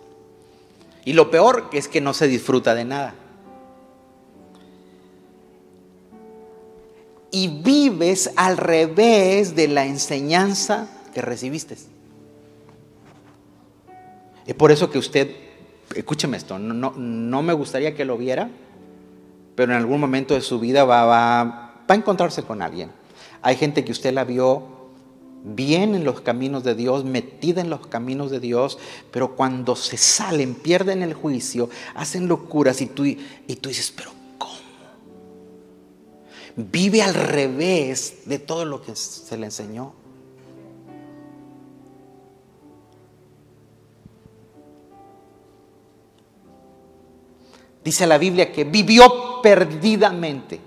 [1.04, 3.14] Y lo peor es que no se disfruta de nada.
[7.30, 11.76] Y vives al revés de la enseñanza que recibiste.
[14.46, 15.30] Es por eso que usted,
[15.94, 18.50] escúcheme esto, no, no, me gustaría que lo viera,
[19.56, 22.92] pero en algún momento de su vida va, va, va a encontrarse con alguien.
[23.42, 24.75] Hay gente que usted la vio
[25.46, 28.80] bien en los caminos de Dios, metida en los caminos de Dios,
[29.12, 33.16] pero cuando se salen, pierden el juicio, hacen locuras y tú, y
[33.62, 34.54] tú dices, pero ¿cómo?
[36.56, 39.94] Vive al revés de todo lo que se le enseñó.
[47.84, 50.60] Dice la Biblia que vivió perdidamente.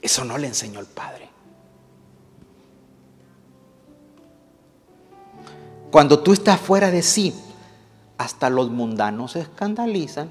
[0.00, 1.23] Eso no le enseñó el Padre.
[5.94, 7.32] Cuando tú estás fuera de sí,
[8.18, 10.28] hasta los mundanos se escandalizan.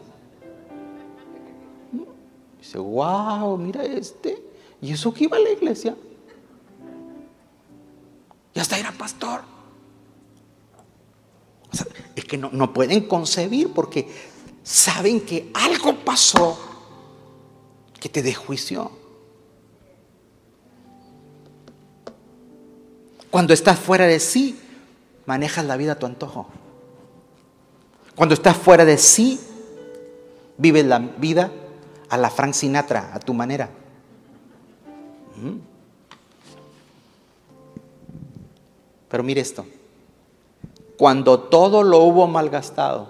[2.59, 4.43] Dice, wow, mira este.
[4.81, 5.95] ¿Y eso que iba a la iglesia?
[8.53, 9.43] Y hasta era pastor.
[12.13, 14.09] es que no, no pueden concebir porque
[14.63, 16.59] saben que algo pasó
[18.01, 18.91] que te desjuició.
[23.31, 24.59] Cuando estás fuera de sí,
[25.25, 26.47] manejas la vida a tu antojo.
[28.15, 29.39] Cuando estás fuera de sí,
[30.57, 31.51] vives la vida
[32.09, 33.69] a la Frank Sinatra, a tu manera.
[35.35, 35.57] ¿Mm?
[39.09, 39.65] Pero mire esto,
[40.97, 43.07] cuando todo lo hubo malgastado,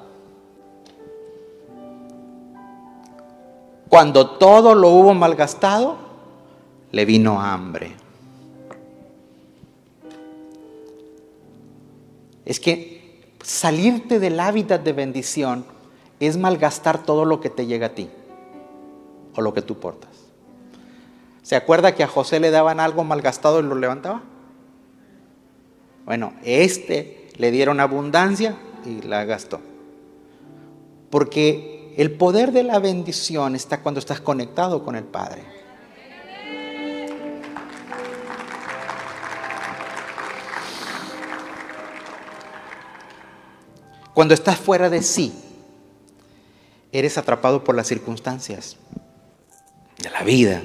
[3.89, 5.97] cuando todo lo hubo malgastado,
[6.91, 8.02] le vino hambre.
[12.45, 15.65] Es que salirte del hábitat de bendición
[16.19, 18.09] es malgastar todo lo que te llega a ti
[19.35, 20.11] o lo que tú portas.
[21.41, 24.21] ¿Se acuerda que a José le daban algo malgastado y lo levantaba?
[26.05, 29.59] Bueno, este le dieron abundancia y la gastó.
[31.09, 35.43] Porque el poder de la bendición está cuando estás conectado con el Padre.
[44.13, 45.33] Cuando estás fuera de sí,
[46.91, 48.77] eres atrapado por las circunstancias
[49.97, 50.63] de la vida.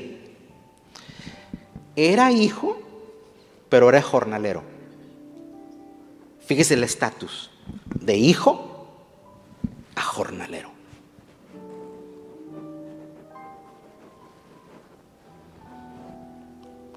[1.96, 2.78] Era hijo,
[3.68, 4.62] pero era jornalero.
[6.46, 7.50] Fíjese el estatus
[7.94, 8.86] de hijo
[9.94, 10.78] a jornalero.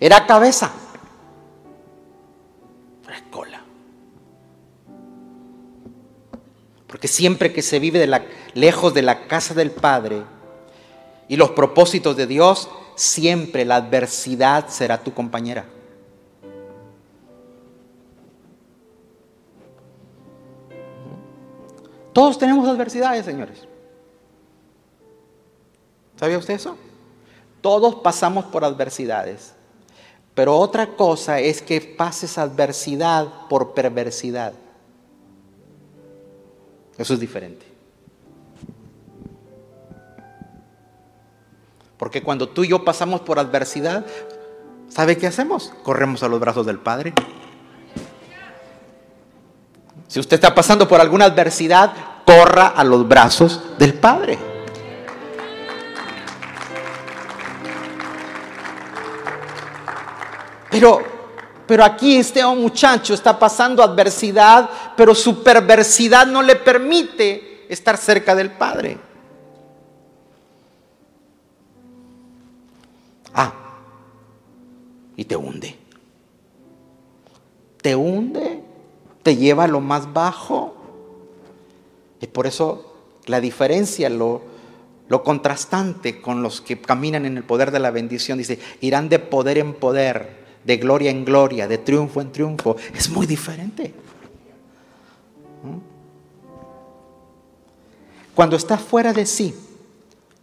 [0.01, 0.71] era cabeza.
[6.91, 8.05] Porque siempre que se vive
[8.53, 10.23] lejos de la casa del Padre
[11.29, 15.65] y los propósitos de Dios, siempre la adversidad será tu compañera.
[22.11, 23.65] Todos tenemos adversidades, señores.
[26.17, 26.75] ¿Sabía usted eso?
[27.61, 29.53] Todos pasamos por adversidades.
[30.35, 34.51] Pero otra cosa es que pases adversidad por perversidad.
[36.97, 37.65] Eso es diferente.
[41.97, 44.05] Porque cuando tú y yo pasamos por adversidad,
[44.89, 45.71] ¿sabe qué hacemos?
[45.83, 47.13] Corremos a los brazos del Padre.
[50.07, 51.93] Si usted está pasando por alguna adversidad,
[52.25, 54.37] corra a los brazos del Padre.
[60.71, 61.03] Pero,
[61.67, 68.35] pero aquí este muchacho está pasando adversidad, pero su perversidad no le permite estar cerca
[68.35, 68.97] del Padre.
[73.33, 73.53] Ah,
[75.15, 75.77] y te hunde.
[77.81, 78.61] Te hunde,
[79.23, 80.75] te lleva a lo más bajo.
[82.19, 82.93] Y por eso
[83.25, 84.41] la diferencia, lo,
[85.07, 89.19] lo contrastante con los que caminan en el poder de la bendición, dice, irán de
[89.19, 93.93] poder en poder de gloria en gloria, de triunfo en triunfo, es muy diferente.
[98.41, 99.53] Cuando estás fuera de sí,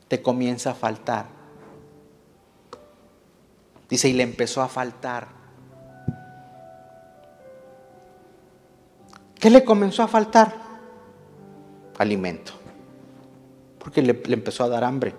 [0.06, 1.26] te comienza a faltar.
[3.90, 5.26] Dice, y le empezó a faltar.
[9.40, 10.54] ¿Qué le comenzó a faltar?
[11.98, 12.52] Alimento.
[13.80, 15.16] Porque le, le empezó a dar hambre.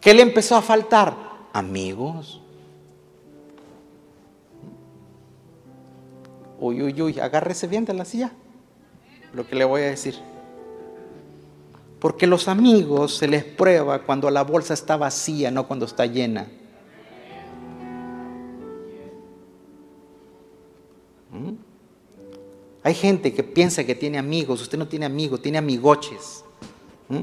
[0.00, 1.14] ¿Qué le empezó a faltar?
[1.52, 2.40] Amigos.
[6.58, 8.32] Uy, uy, uy, agárrese bien de la silla.
[9.34, 10.29] Lo que le voy a decir.
[12.00, 16.48] Porque los amigos se les prueba cuando la bolsa está vacía, no cuando está llena.
[21.30, 21.52] ¿Mm?
[22.82, 26.42] Hay gente que piensa que tiene amigos, usted no tiene amigos, tiene amigoches.
[27.10, 27.20] ¿Mm?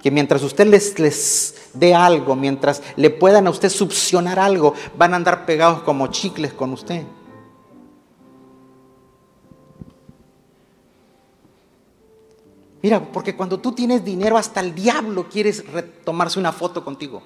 [0.00, 5.14] Que mientras usted les, les dé algo, mientras le puedan a usted succionar algo, van
[5.14, 7.02] a andar pegados como chicles con usted.
[12.82, 17.22] Mira, porque cuando tú tienes dinero, hasta el diablo quieres retomarse una foto contigo.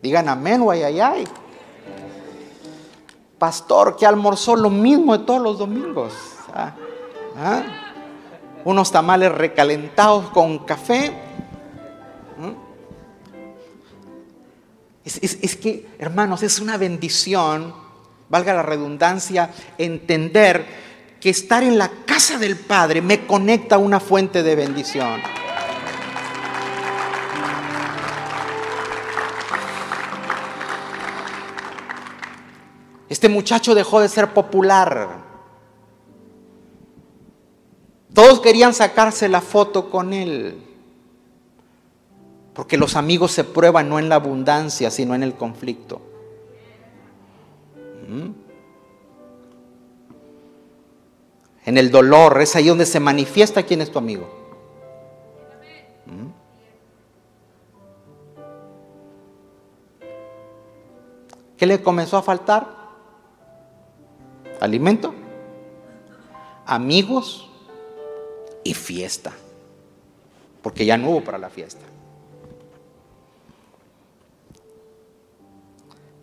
[0.00, 1.24] Digan amén ay, ay, ay.
[3.40, 6.12] Pastor que almorzó lo mismo de todos los domingos.
[6.54, 6.74] ¿Ah?
[7.36, 7.62] ¿Ah?
[8.64, 11.12] Unos tamales recalentados con café.
[12.38, 12.66] ¿Mm?
[15.04, 17.85] es que, hermanos, es una bendición
[18.28, 20.66] valga la redundancia, entender
[21.20, 25.20] que estar en la casa del Padre me conecta a una fuente de bendición.
[33.08, 35.24] Este muchacho dejó de ser popular.
[38.12, 40.62] Todos querían sacarse la foto con él.
[42.52, 46.15] Porque los amigos se prueban no en la abundancia, sino en el conflicto.
[51.64, 54.28] En el dolor, es ahí donde se manifiesta quién es tu amigo.
[61.56, 62.66] ¿Qué le comenzó a faltar?
[64.60, 65.14] Alimento,
[66.66, 67.50] amigos
[68.62, 69.32] y fiesta.
[70.62, 71.85] Porque ya no hubo para la fiesta.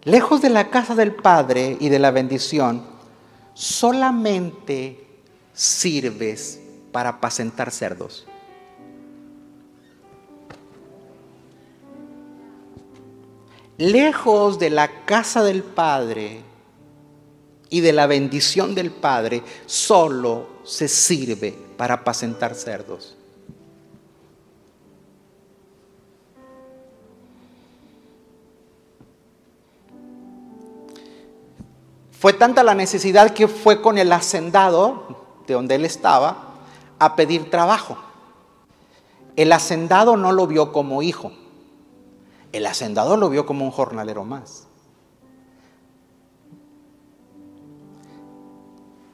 [0.05, 2.85] Lejos de la casa del Padre y de la bendición,
[3.53, 5.21] solamente
[5.53, 6.59] sirves
[6.91, 8.27] para apacentar cerdos.
[13.77, 16.41] Lejos de la casa del Padre
[17.69, 23.17] y de la bendición del Padre, solo se sirve para apacentar cerdos.
[32.23, 36.53] Fue tanta la necesidad que fue con el hacendado, de donde él estaba,
[36.97, 37.97] a pedir trabajo.
[39.35, 41.33] El hacendado no lo vio como hijo,
[42.53, 44.67] el hacendado lo vio como un jornalero más.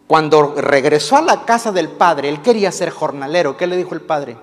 [0.06, 3.58] Cuando regresó a la casa del padre, él quería ser jornalero.
[3.58, 4.38] ¿Qué le dijo el padre?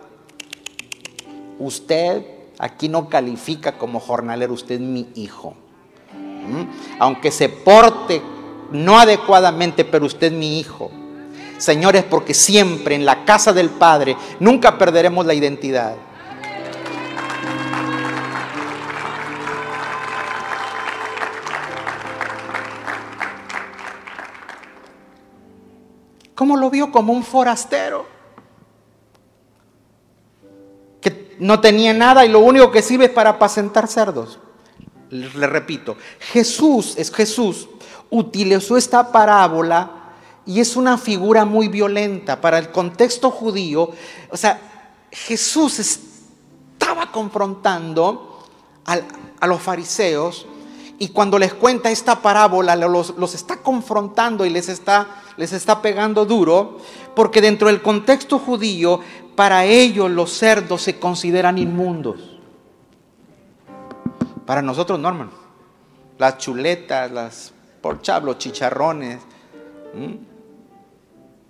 [1.61, 2.27] usted
[2.59, 5.55] aquí no califica como jornalero, usted es mi hijo.
[6.12, 6.99] ¿Mm?
[6.99, 8.35] Aunque se porte
[8.73, 10.91] no adecuadamente, pero usted mi hijo.
[11.59, 15.97] Señores, porque siempre en la casa del Padre nunca perderemos la identidad.
[26.35, 26.93] ¿Cómo lo vio?
[26.93, 28.07] Como un forastero.
[31.01, 34.39] Que no tenía nada y lo único que sirve es para apacentar cerdos.
[35.09, 37.69] Le repito, Jesús es Jesús,
[38.11, 39.91] utilizó esta parábola
[40.45, 43.91] y es una figura muy violenta para el contexto judío.
[44.31, 44.61] O sea,
[45.11, 48.45] Jesús estaba confrontando
[48.85, 50.47] a los fariseos
[50.99, 55.83] y cuando les cuenta esta parábola los, los está confrontando y les está, les está
[55.83, 56.79] pegando duro,
[57.15, 59.01] porque dentro del contexto judío,
[59.35, 62.39] para ellos los cerdos se consideran inmundos.
[64.47, 65.33] Para nosotros no, hermano.
[66.19, 67.53] Las chuletas, las
[67.87, 69.20] porchablos, los chicharrones.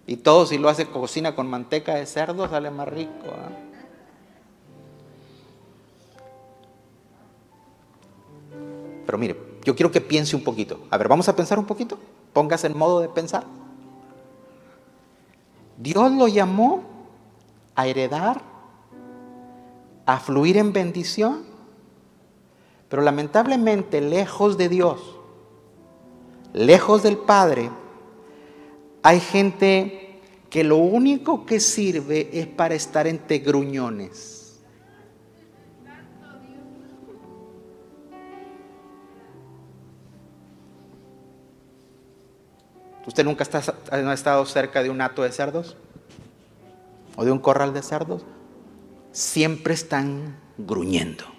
[0.06, 3.24] Y todo si lo hace cocina con manteca de cerdo sale más rico.
[3.32, 3.48] ¿ah?
[9.06, 9.34] Pero mire,
[9.64, 10.80] yo quiero que piense un poquito.
[10.90, 11.98] A ver, vamos a pensar un poquito.
[12.34, 13.44] Póngase en modo de pensar.
[15.78, 16.82] Dios lo llamó
[17.74, 18.42] a heredar,
[20.04, 21.44] a fluir en bendición,
[22.90, 25.15] pero lamentablemente lejos de Dios,
[26.56, 27.70] lejos del Padre,
[29.02, 34.62] hay gente que lo único que sirve es para estar entre gruñones.
[43.06, 45.76] ¿Usted nunca está, ha estado cerca de un hato de cerdos?
[47.16, 48.24] ¿O de un corral de cerdos?
[49.12, 51.35] Siempre están gruñendo.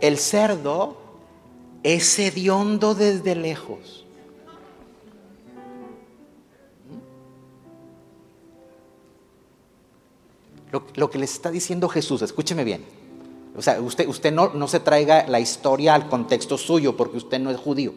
[0.00, 0.96] El cerdo
[1.82, 4.04] es hediondo desde lejos.
[10.94, 12.84] Lo, que les está diciendo Jesús, escúcheme bien.
[13.56, 17.40] O sea, usted, usted no, no se traiga la historia al contexto suyo porque usted
[17.40, 17.94] no es judío.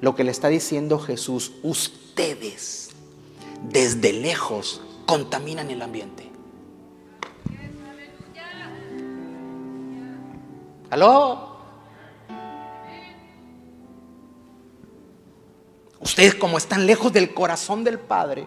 [0.00, 2.90] Lo que le está diciendo Jesús, ustedes
[3.62, 6.35] desde lejos contaminan el ambiente.
[10.96, 11.56] ¿Aló?
[16.00, 18.46] Ustedes como están lejos del corazón del Padre,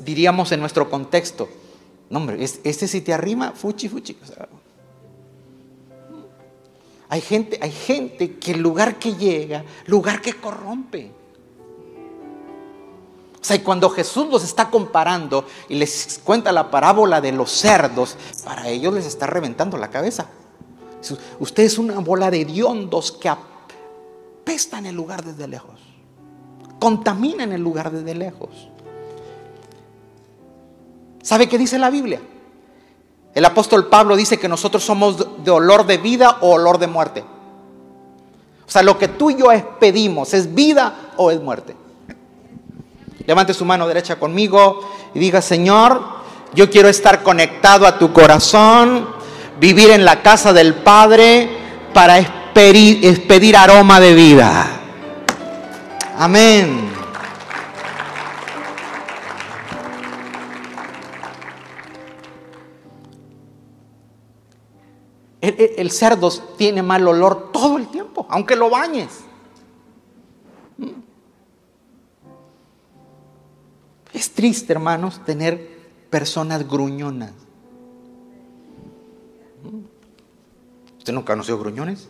[0.00, 1.48] diríamos en nuestro contexto,
[2.10, 4.14] no hombre, este si te arrima, fuchi, fuchi.
[7.08, 11.12] hay gente, hay gente que el lugar que llega, lugar que corrompe.
[13.40, 17.50] O sea, y cuando Jesús los está comparando y les cuenta la parábola de los
[17.50, 20.26] cerdos, para ellos les está reventando la cabeza.
[21.38, 25.80] Usted es una bola de diondos que apestan el lugar desde lejos.
[26.78, 28.68] Contaminan el lugar desde lejos.
[31.22, 32.20] ¿Sabe qué dice la Biblia?
[33.34, 37.24] El apóstol Pablo dice que nosotros somos de olor de vida o olor de muerte.
[38.66, 39.46] O sea, lo que tú y yo
[39.78, 41.74] pedimos, ¿es vida o es muerte?
[43.26, 46.02] Levante su mano derecha conmigo y diga, Señor,
[46.54, 49.08] yo quiero estar conectado a tu corazón,
[49.58, 51.48] vivir en la casa del Padre
[51.92, 54.66] para expedir, aroma de vida.
[56.18, 56.90] Amén.
[65.42, 69.29] el, cerdo tiene mal olor todo el tiempo, aunque lo bañes.
[74.12, 75.78] Es triste, hermanos, tener
[76.10, 77.32] personas gruñonas.
[80.98, 82.08] ¿Usted nunca conoció gruñones?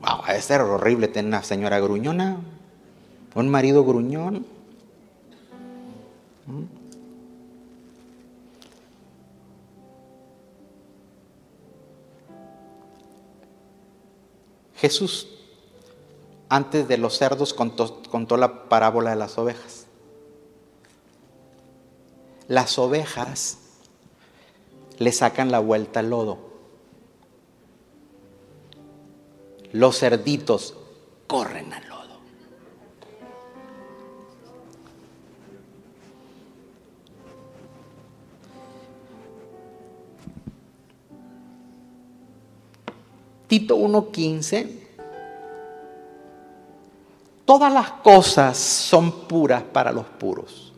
[0.00, 2.40] Wow, a ser horrible tener una señora gruñona,
[3.34, 4.46] un marido gruñón.
[14.76, 15.28] Jesús,
[16.48, 19.77] antes de los cerdos, contó la parábola de las ovejas.
[22.48, 23.58] Las ovejas
[24.98, 26.38] le sacan la vuelta al lodo.
[29.72, 30.74] Los cerditos
[31.26, 31.98] corren al lodo.
[43.46, 44.78] Tito 1.15.
[47.44, 50.74] Todas las cosas son puras para los puros,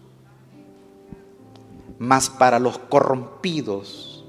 [2.01, 4.25] mas para los corrompidos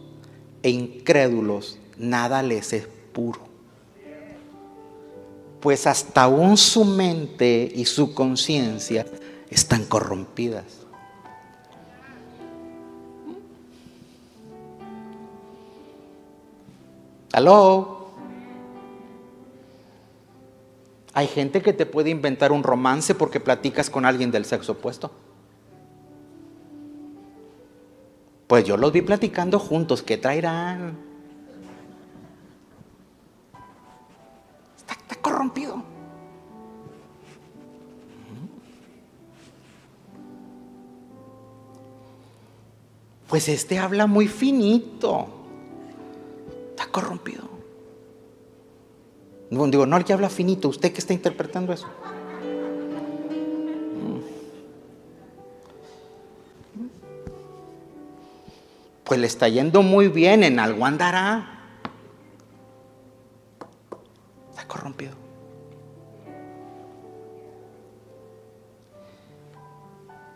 [0.62, 3.40] e incrédulos nada les es puro.
[5.62, 9.06] Pues hasta aún su mente y su conciencia
[9.50, 10.66] están corrompidas.
[17.32, 18.10] ¿Aló?
[21.14, 25.10] Hay gente que te puede inventar un romance porque platicas con alguien del sexo opuesto.
[28.52, 30.98] Pues yo los vi platicando juntos, ¿qué traerán?
[34.76, 35.82] Está, corrompido.
[43.30, 45.28] Pues este habla muy finito.
[46.72, 47.44] Está corrompido.
[49.50, 51.88] Digo, no el que habla finito, usted que está interpretando eso.
[59.12, 61.46] Pues le está yendo muy bien, en algo andará.
[64.52, 65.12] Está corrompido.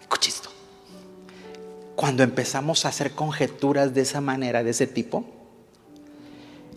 [0.01, 0.49] Escucha esto.
[1.95, 5.23] Cuando empezamos a hacer conjeturas de esa manera, de ese tipo,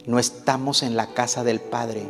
[0.07, 2.07] no estamos en la casa del Padre.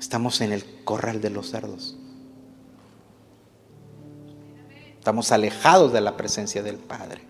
[0.00, 1.96] Estamos en el corral de los cerdos.
[5.02, 7.22] Estamos alejados de la presencia del Padre.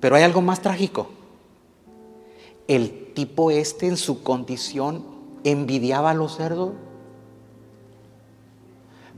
[0.00, 1.10] Pero hay algo más trágico.
[2.66, 5.04] El tipo este en su condición
[5.44, 6.72] envidiaba a los cerdos.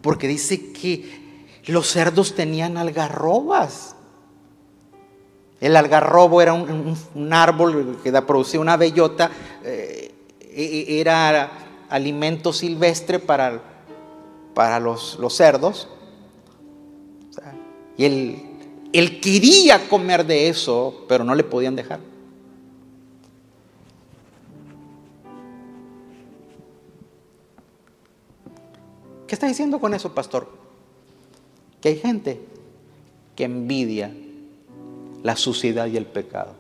[0.01, 3.95] Porque dice que los cerdos tenían algarrobas.
[5.61, 9.31] El algarrobo era un, árbol que producía una bellota,
[9.63, 10.13] eh,
[10.51, 11.62] era
[11.93, 13.61] alimento silvestre para,
[14.55, 15.89] para los, los cerdos.
[17.99, 18.43] Y él,
[18.95, 22.01] él quería comer de eso, pero no le podían dejar.
[29.27, 30.49] ¿Qué está diciendo con eso, pastor?
[31.83, 32.41] Que hay gente
[33.37, 34.15] que envidia
[35.23, 36.55] la suciedad y el pecado.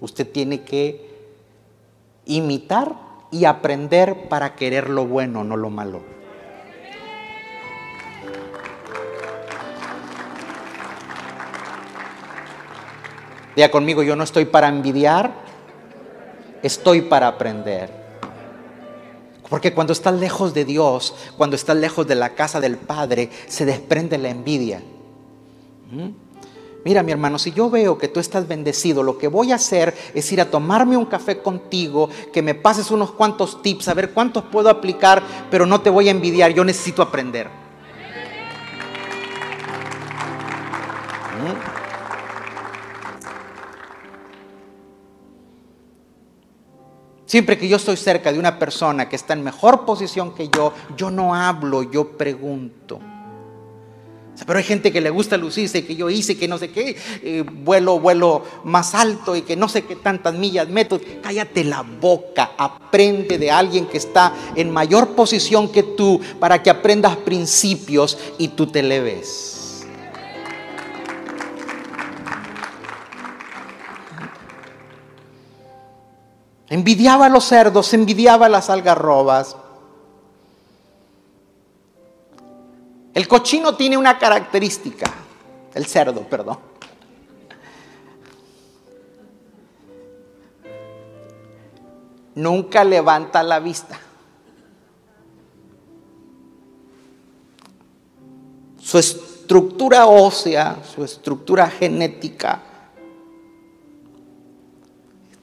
[0.00, 1.07] Usted tiene que
[2.28, 2.94] imitar
[3.32, 6.02] y aprender para querer lo bueno, no lo malo.
[13.56, 15.32] Diga conmigo, yo no estoy para envidiar,
[16.62, 17.90] estoy para aprender.
[19.48, 23.64] Porque cuando estás lejos de Dios, cuando estás lejos de la casa del Padre, se
[23.64, 24.80] desprende la envidia.
[25.90, 26.27] ¿Mm?
[26.84, 29.94] Mira mi hermano, si yo veo que tú estás bendecido, lo que voy a hacer
[30.14, 34.12] es ir a tomarme un café contigo, que me pases unos cuantos tips, a ver
[34.12, 37.48] cuántos puedo aplicar, pero no te voy a envidiar, yo necesito aprender.
[41.38, 41.78] ¿Mm?
[47.26, 50.72] Siempre que yo estoy cerca de una persona que está en mejor posición que yo,
[50.96, 53.00] yo no hablo, yo pregunto.
[54.46, 57.98] Pero hay gente que le gusta lucirse, que yo hice, que no sé qué, vuelo,
[57.98, 61.00] vuelo más alto y que no sé qué tantas millas meto.
[61.22, 66.70] Cállate la boca, aprende de alguien que está en mayor posición que tú para que
[66.70, 69.86] aprendas principios y tú te leves.
[76.70, 79.56] Envidiaba a los cerdos, envidiaba a las algarrobas.
[83.18, 85.12] El cochino tiene una característica,
[85.74, 86.56] el cerdo, perdón.
[92.36, 93.98] Nunca levanta la vista.
[98.78, 102.62] Su estructura ósea, su estructura genética,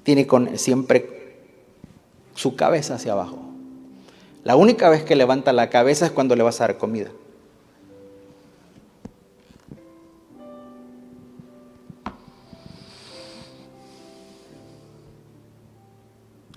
[0.04, 1.44] tiene con, siempre
[2.36, 3.38] su cabeza hacia abajo.
[4.46, 7.12] La única vez que levanta la cabeza es cuando le vas a dar comida.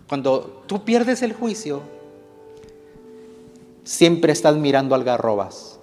[0.09, 1.83] Cuando tú pierdes el juicio,
[3.85, 5.79] siempre estás mirando algarrobas.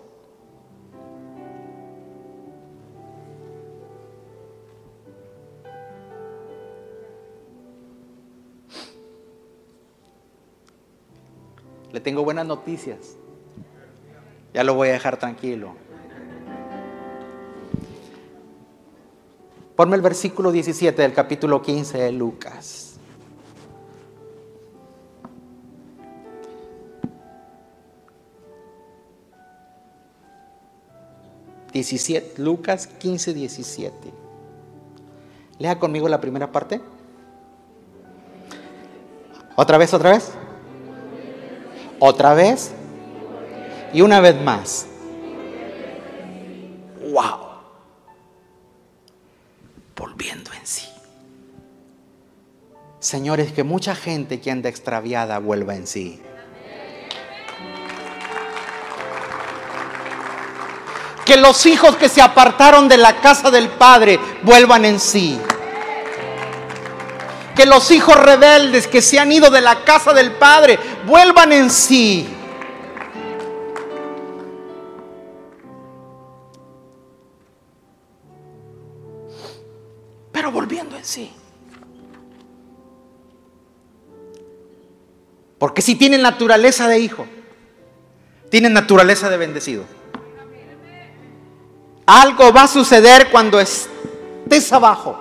[11.93, 13.15] Le tengo buenas noticias.
[14.53, 15.75] Ya lo voy a dejar tranquilo.
[19.75, 22.84] Ponme el versículo 17 del capítulo 15 de Lucas.
[32.37, 34.13] Lucas 15, 17.
[35.59, 36.79] Lea conmigo la primera parte.
[39.57, 40.31] Otra vez, otra vez.
[41.99, 42.71] Otra vez.
[43.93, 44.87] Y una vez más.
[47.11, 47.39] Wow.
[49.97, 50.87] Volviendo en sí.
[52.99, 56.21] Señores, que mucha gente que anda extraviada vuelva en sí.
[61.25, 65.39] Que los hijos que se apartaron de la casa del Padre vuelvan en sí.
[67.55, 71.71] Que los hijos rebeldes que se han ido de la casa del Padre vuelvan en
[71.71, 72.27] sí.
[80.31, 81.31] Pero volviendo en sí.
[85.57, 87.25] Porque si tienen naturaleza de hijo,
[88.49, 89.85] tienen naturaleza de bendecido.
[92.05, 95.17] Algo va a suceder cuando estés abajo.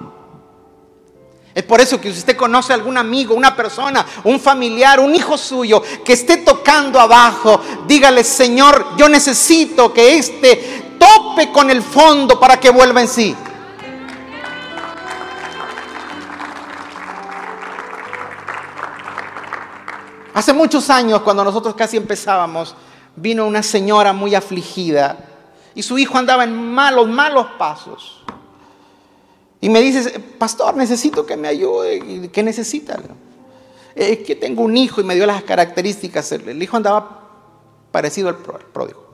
[1.55, 5.15] Es por eso que si usted conoce a algún amigo, una persona, un familiar, un
[5.15, 11.81] hijo suyo que esté tocando abajo, dígale, Señor, yo necesito que este tope con el
[11.81, 13.37] fondo para que vuelva en sí.
[20.35, 22.75] Hace muchos años, cuando nosotros casi empezábamos,
[23.15, 25.34] vino una señora muy afligida
[25.75, 28.23] y su hijo andaba en malos, malos pasos.
[29.61, 32.31] Y me dice, pastor, necesito que me ayude.
[32.31, 33.01] ¿Qué necesita?
[33.95, 36.33] Es que tengo un hijo y me dio las características.
[36.33, 37.23] El hijo andaba
[37.91, 39.07] parecido al pródigo,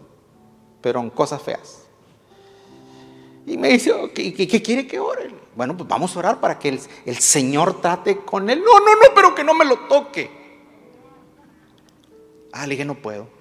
[0.80, 1.82] pero en cosas feas.
[3.46, 5.34] Y me dice, ¿qué, quiere que ore?
[5.54, 8.60] Bueno, pues vamos a orar para que el, el Señor trate con él.
[8.60, 10.30] No, no, no, pero que no me lo toque.
[12.52, 13.39] Ah, le dije, no puedo.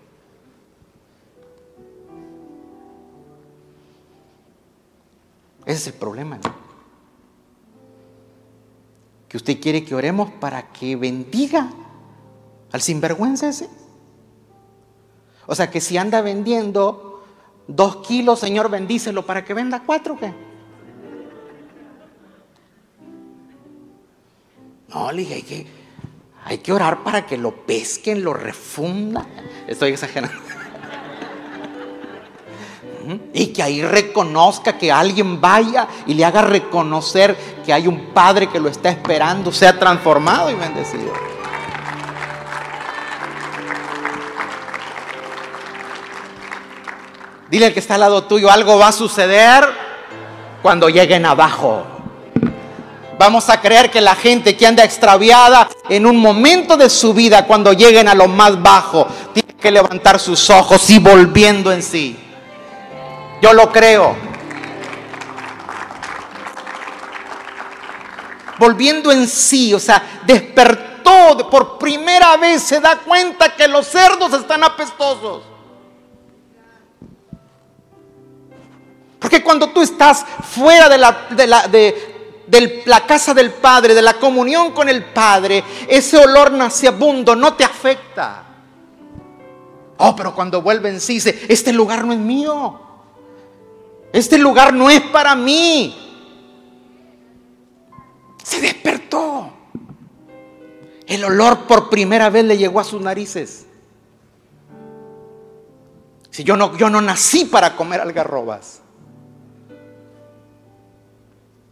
[5.70, 6.40] Ese es el problema.
[9.28, 11.70] Que usted quiere que oremos para que bendiga
[12.72, 13.70] al sinvergüenza ese.
[15.46, 17.24] O sea que si anda vendiendo
[17.68, 20.34] dos kilos, Señor, bendícelo para que venda cuatro, ¿qué?
[24.88, 25.68] No, le dije, hay que,
[26.46, 29.24] hay que orar para que lo pesquen, lo refunda.
[29.68, 30.49] Estoy exagerando
[33.34, 37.36] y que ahí reconozca que alguien vaya y le haga reconocer
[37.66, 41.14] que hay un Padre que lo está esperando, sea transformado y bendecido.
[47.50, 49.66] Dile al que está al lado tuyo, algo va a suceder
[50.62, 51.84] cuando lleguen abajo.
[53.18, 57.46] Vamos a creer que la gente que anda extraviada en un momento de su vida,
[57.46, 62.29] cuando lleguen a lo más bajo, tiene que levantar sus ojos y volviendo en sí.
[63.42, 64.16] Yo lo creo.
[68.58, 74.34] Volviendo en sí, o sea, despertó por primera vez, se da cuenta que los cerdos
[74.34, 75.44] están apestosos.
[79.20, 84.02] Porque cuando tú estás fuera de la, de la, de, la casa del Padre, de
[84.02, 88.44] la comunión con el Padre, ese olor nauseabundo no te afecta.
[89.98, 92.89] Oh, pero cuando vuelve en sí, dice, este lugar no es mío.
[94.12, 95.96] Este lugar no es para mí.
[98.44, 99.52] Se despertó.
[101.06, 103.66] El olor por primera vez le llegó a sus narices.
[106.30, 108.82] Si yo no, yo no nací para comer algarrobas.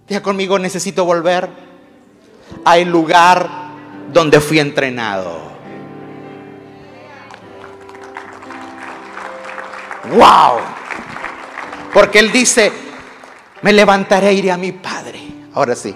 [0.08, 1.50] Diga conmigo, necesito volver
[2.64, 3.50] al lugar
[4.12, 5.48] donde fui entrenado.
[10.10, 10.77] ¡Wow!
[11.98, 12.72] Porque Él dice,
[13.64, 15.20] me levantaré e iré a mi Padre.
[15.56, 15.96] Ahora sí.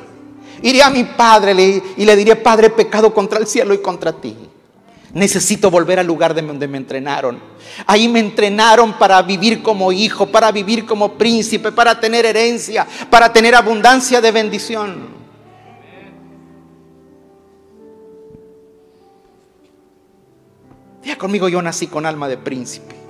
[0.64, 1.54] Iré a mi Padre
[1.96, 4.36] y le diré, Padre, pecado contra el cielo y contra ti.
[5.14, 7.40] Necesito volver al lugar de donde me entrenaron.
[7.86, 13.32] Ahí me entrenaron para vivir como hijo, para vivir como príncipe, para tener herencia, para
[13.32, 15.08] tener abundancia de bendición.
[21.04, 23.01] Diga conmigo, yo nací con alma de príncipe.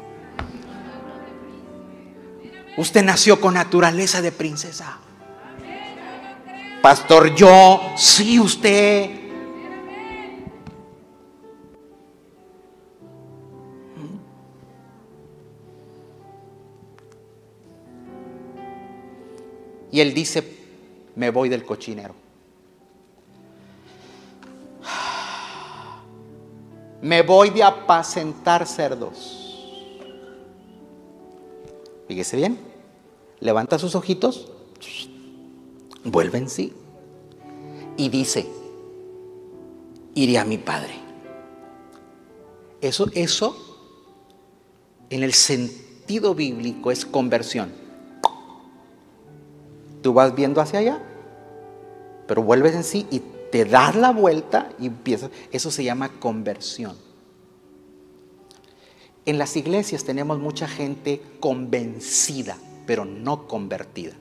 [2.77, 4.97] Usted nació con naturaleza de princesa.
[6.81, 9.21] Pastor, yo, sí, usted.
[19.91, 20.57] Y él dice,
[21.15, 22.15] me voy del cochinero.
[27.01, 29.40] Me voy de apacentar cerdos.
[32.11, 32.59] Fíjese bien,
[33.39, 34.51] levanta sus ojitos,
[36.03, 36.73] vuelve en sí
[37.95, 38.49] y dice,
[40.13, 40.93] iré a mi padre.
[42.81, 43.55] Eso, eso,
[45.09, 47.71] en el sentido bíblico es conversión.
[50.01, 51.01] Tú vas viendo hacia allá,
[52.27, 53.21] pero vuelves en sí y
[53.53, 55.31] te das la vuelta y empiezas.
[55.53, 56.97] Eso se llama conversión.
[59.25, 62.57] En las iglesias tenemos mucha gente convencida,
[62.87, 64.13] pero no convertida.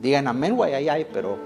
[0.00, 1.38] Digan amén, guay, ay, ay, pero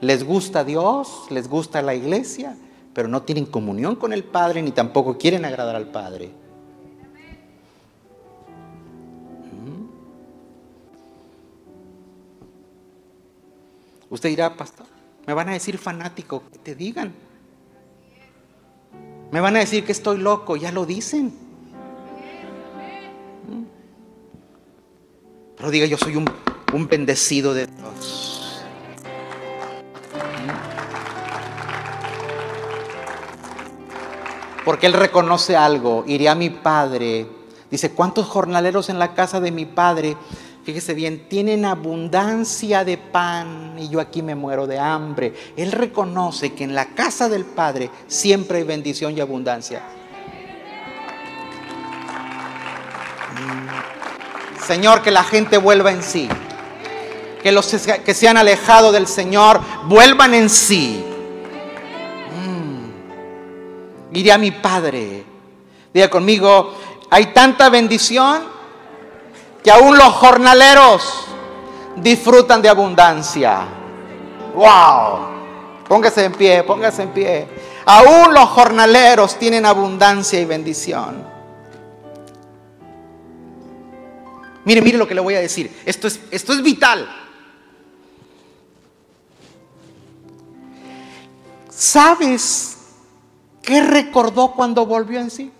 [0.00, 2.56] les gusta Dios, les gusta la iglesia,
[2.94, 6.30] pero no tienen comunión con el Padre ni tampoco quieren agradar al Padre.
[9.52, 9.84] ¿Mm?
[14.08, 14.86] Usted dirá, pastor,
[15.26, 17.29] me van a decir fanático, que te digan.
[19.32, 21.32] Me van a decir que estoy loco, ya lo dicen.
[23.48, 23.64] ¿Mm?
[25.56, 26.24] Pero diga, yo soy un
[26.72, 28.62] un bendecido de Dios.
[34.64, 37.26] Porque Él reconoce algo, iré a mi Padre.
[37.70, 40.16] Dice, ¿cuántos jornaleros en la casa de mi Padre?
[40.70, 45.34] Fíjese bien, tienen abundancia de pan y yo aquí me muero de hambre.
[45.56, 49.82] Él reconoce que en la casa del Padre siempre hay bendición y abundancia.
[54.64, 56.28] Señor, que la gente vuelva en sí
[57.42, 57.66] que los
[58.04, 61.04] que se han alejado del Señor vuelvan en sí.
[64.14, 64.30] Mm.
[64.30, 65.24] A mi Padre.
[65.92, 66.76] Diga conmigo,
[67.10, 68.59] hay tanta bendición
[69.62, 71.26] que aún los jornaleros
[71.96, 73.66] disfrutan de abundancia.
[74.54, 75.30] ¡Wow!
[75.88, 77.48] Póngase en pie, póngase en pie.
[77.84, 81.24] Aún los jornaleros tienen abundancia y bendición.
[84.64, 85.80] Mire, mire lo que le voy a decir.
[85.84, 87.08] Esto es, esto es vital.
[91.70, 92.76] ¿Sabes
[93.62, 95.50] qué recordó cuando volvió en sí?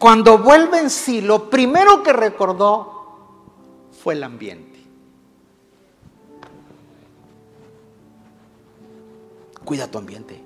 [0.00, 4.80] Cuando vuelve en sí, lo primero que recordó fue el ambiente.
[9.62, 10.40] Cuida tu ambiente.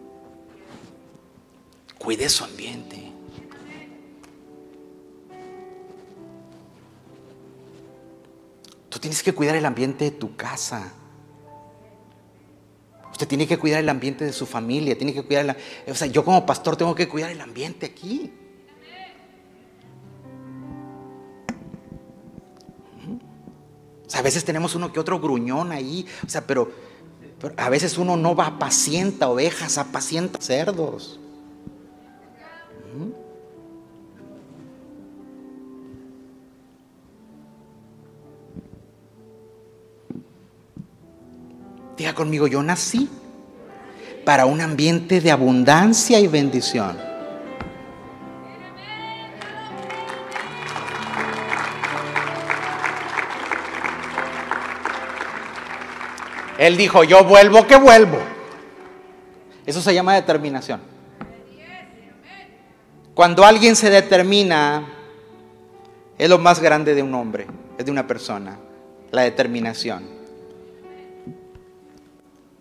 [1.97, 3.13] Cuide su ambiente.
[8.89, 10.93] Tú tienes que cuidar el ambiente de tu casa.
[13.13, 16.25] Usted tiene que cuidar el ambiente de su familia, tiene que cuidar o sea, yo
[16.25, 18.33] como pastor tengo que cuidar el ambiente aquí.
[24.15, 26.71] A veces tenemos uno que otro gruñón ahí, o sea, pero,
[27.41, 31.21] pero a veces uno no va a pacienta ovejas, apacienta cerdos.
[41.97, 43.09] Diga conmigo, yo nací
[44.25, 47.14] para un ambiente de abundancia y bendición.
[56.65, 58.17] Él dijo, yo vuelvo que vuelvo.
[59.67, 60.81] Eso se llama determinación.
[63.13, 64.83] Cuando alguien se determina,
[66.17, 67.47] es lo más grande de un hombre,
[67.77, 68.57] es de una persona,
[69.11, 70.05] la determinación.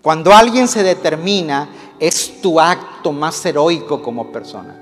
[0.02, 4.76] Cuando alguien se determina, es tu acto más heroico como persona.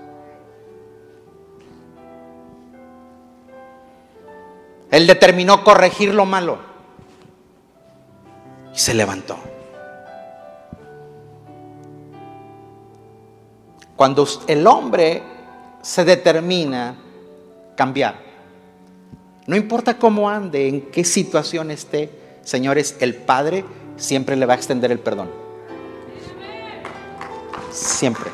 [4.89, 6.70] Él determinó corregir lo malo
[8.73, 9.37] y se levantó.
[13.95, 15.21] Cuando el hombre
[15.81, 16.95] se determina
[17.75, 18.15] cambiar,
[19.47, 22.09] no importa cómo ande, en qué situación esté,
[22.43, 23.65] señores, el Padre
[23.97, 25.29] siempre le va a extender el perdón.
[27.71, 28.31] Siempre.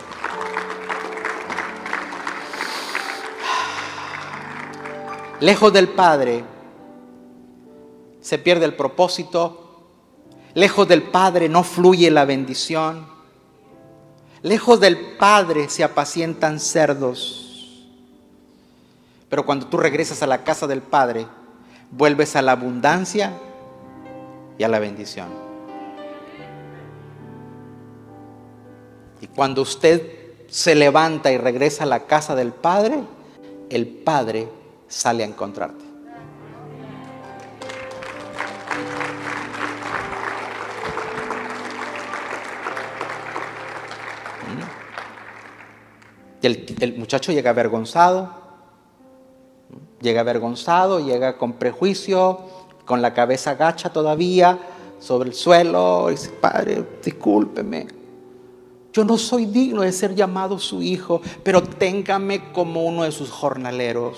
[5.39, 6.43] Lejos del Padre
[8.21, 9.66] se pierde el propósito.
[10.57, 13.05] Lejos del Padre no fluye la bendición.
[14.41, 17.85] Lejos del Padre se apacientan cerdos.
[19.29, 21.27] Pero cuando tú regresas a la casa del Padre,
[21.91, 23.33] vuelves a la abundancia
[24.57, 25.27] y a la bendición.
[29.21, 30.01] Y cuando usted
[30.49, 33.03] se levanta y regresa a la casa del Padre,
[33.69, 34.49] el Padre
[34.87, 35.86] sale a encontrarte.
[46.47, 48.29] El, muchacho llega avergonzado,
[49.99, 52.39] llega avergonzado, llega con prejuicio,
[52.85, 54.57] con la cabeza gacha todavía
[54.99, 57.87] sobre el suelo, y dice, Padre, discúlpeme,
[58.93, 63.29] yo no soy digno de ser llamado su hijo, pero téngame como uno de sus
[63.29, 64.17] jornaleros.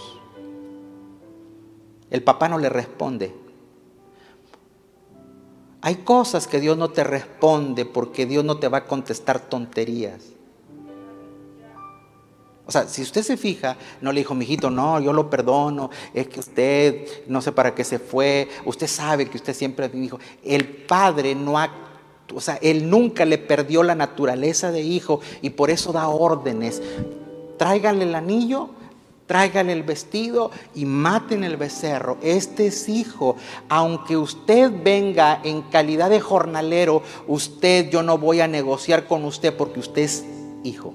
[2.12, 3.36] El papá no le responde.
[5.82, 10.39] Hay cosas que Dios no te responde porque Dios no te va a contestar tonterías.
[12.70, 16.28] O sea, si usted se fija, no le dijo, mijito, no, yo lo perdono, es
[16.28, 20.68] que usted no sé para qué se fue, usted sabe que usted siempre dijo, el
[20.68, 21.72] padre no ha,
[22.32, 26.80] o sea, él nunca le perdió la naturaleza de hijo y por eso da órdenes.
[27.58, 28.70] Tráigale el anillo,
[29.26, 32.20] tráigale el vestido y maten el becerro.
[32.22, 33.36] Este es hijo.
[33.68, 39.58] Aunque usted venga en calidad de jornalero, usted, yo no voy a negociar con usted
[39.58, 40.24] porque usted es
[40.64, 40.94] hijo.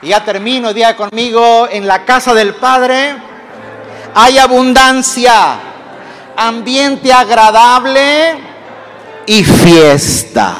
[0.00, 3.16] Y ya termino, día conmigo, en la casa del Padre
[4.14, 5.58] hay abundancia,
[6.36, 8.38] ambiente agradable
[9.26, 10.54] y fiesta.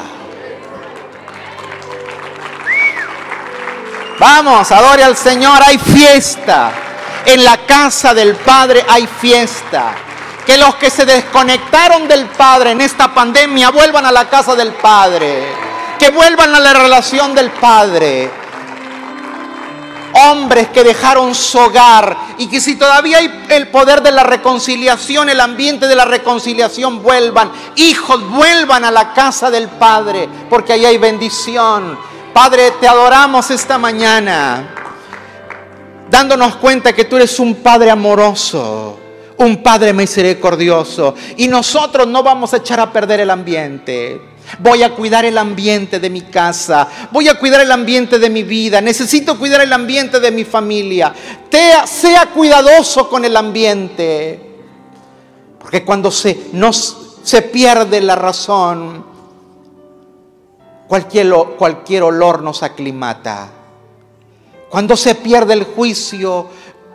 [4.19, 6.71] Vamos, adore al Señor, hay fiesta.
[7.25, 9.93] En la casa del Padre hay fiesta.
[10.45, 14.73] Que los que se desconectaron del Padre en esta pandemia vuelvan a la casa del
[14.73, 15.45] Padre.
[15.97, 18.38] Que vuelvan a la relación del Padre
[20.13, 25.29] hombres que dejaron su hogar y que si todavía hay el poder de la reconciliación,
[25.29, 27.51] el ambiente de la reconciliación, vuelvan.
[27.75, 31.97] Hijos, vuelvan a la casa del Padre, porque ahí hay bendición.
[32.33, 34.75] Padre, te adoramos esta mañana,
[36.09, 38.99] dándonos cuenta que tú eres un Padre amoroso,
[39.37, 44.28] un Padre misericordioso, y nosotros no vamos a echar a perder el ambiente.
[44.57, 46.87] Voy a cuidar el ambiente de mi casa.
[47.11, 48.81] Voy a cuidar el ambiente de mi vida.
[48.81, 51.13] Necesito cuidar el ambiente de mi familia.
[51.85, 54.39] sea cuidadoso con el ambiente.
[55.59, 56.51] Porque cuando se,
[57.23, 59.05] se pierde la razón,
[60.87, 63.49] cualquier, cualquier olor nos aclimata.
[64.69, 66.47] Cuando se pierde el juicio,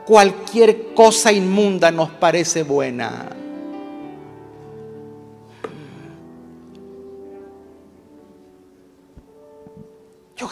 [0.05, 3.43] cualquier cosa inmunda nos parece buena.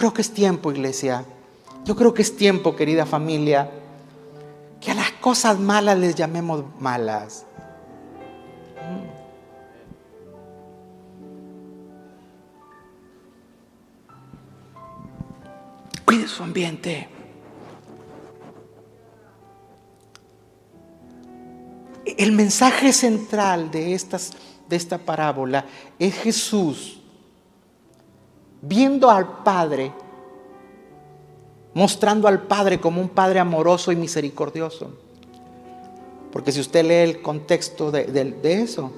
[0.03, 1.25] Creo que es tiempo, iglesia.
[1.85, 3.71] Yo creo que es tiempo, querida familia,
[4.81, 7.47] que a las cosas malas les llamemos malas.
[16.05, 17.09] Cuide su ambiente.
[22.05, 24.33] El mensaje central de, estas,
[24.69, 25.65] de esta parábola
[26.01, 27.02] es Jesús
[28.63, 29.93] viendo al Padre,
[31.75, 34.91] mostrando al Padre como un Padre amoroso y misericordioso.
[36.31, 38.91] Porque si usted lee el contexto de, eso,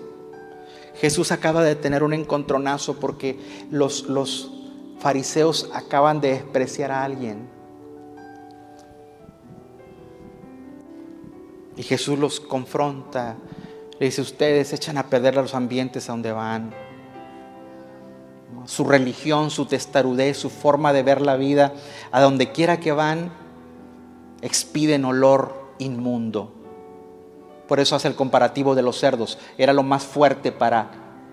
[1.01, 3.41] Jesús acaba de tener un encontronazo porque
[3.73, 4.53] los, los
[5.01, 7.49] fariseos acaban de despreciar a alguien.
[11.77, 13.36] Y Jesús los confronta.
[13.99, 16.84] Le dice, ustedes echan a perder los ambientes a donde van
[18.66, 21.73] su religión, su testarudez, su forma de ver la vida,
[22.12, 23.33] a donde quiera que van,
[24.43, 26.53] expiden olor inmundo.
[27.69, 29.39] Por eso hace el comparativo de los cerdos.
[29.57, 30.91] Era lo más fuerte para,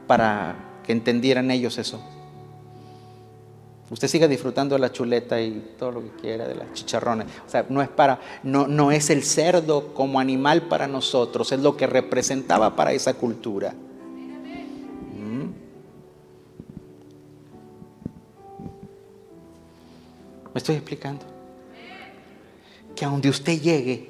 [0.07, 2.01] para que entendieran ellos eso.
[3.89, 7.27] Usted siga disfrutando de la chuleta y todo lo que quiera, de las chicharrones.
[7.45, 11.59] O sea, no es para, no, no es el cerdo como animal para nosotros, es
[11.59, 13.73] lo que representaba para esa cultura.
[20.53, 21.25] ¿Me estoy explicando?
[22.95, 24.09] Que a donde usted llegue,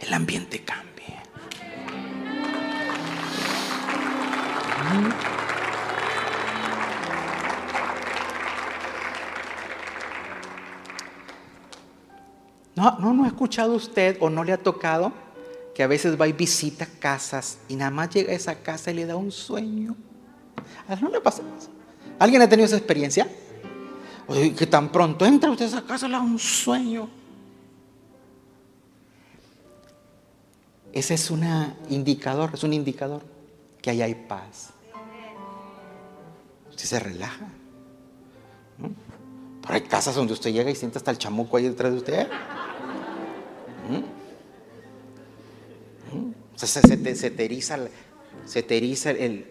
[0.00, 0.92] el ambiente cambie.
[12.74, 15.12] No, no, no ha escuchado usted o no le ha tocado
[15.72, 18.94] que a veces va y visita casas y nada más llega a esa casa y
[18.94, 19.94] le da un sueño.
[21.00, 21.42] ¿No le pasa?
[22.18, 23.28] ¿Alguien ha tenido esa experiencia?
[24.28, 27.08] Que tan pronto entra usted a esa casa, le da un sueño.
[30.92, 31.44] Ese es un
[31.88, 33.22] indicador, es un indicador.
[33.80, 34.70] que ahí hay paz.
[36.70, 37.48] Usted se relaja.
[39.62, 42.28] Pero hay casas donde usted llega y siente hasta el chamuco ahí detrás de usted.
[46.54, 49.46] se, se, se, te eriza, el,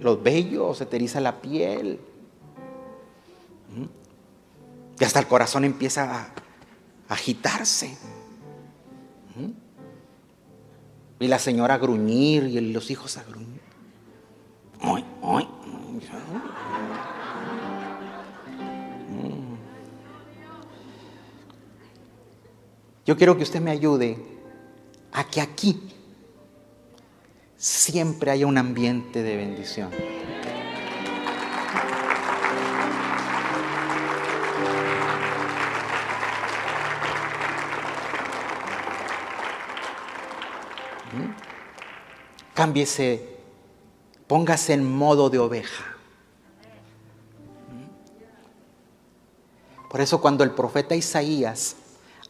[0.00, 1.98] los vellos, se te la piel.
[5.02, 6.32] Y hasta el corazón empieza a
[7.08, 7.98] agitarse.
[11.18, 13.60] Y la señora a gruñir y los hijos a gruñir.
[23.04, 24.24] Yo quiero que usted me ayude
[25.12, 25.82] a que aquí
[27.56, 29.90] siempre haya un ambiente de bendición.
[42.62, 43.26] Cámbiese,
[44.28, 45.96] póngase en modo de oveja.
[49.90, 51.74] Por eso cuando el profeta Isaías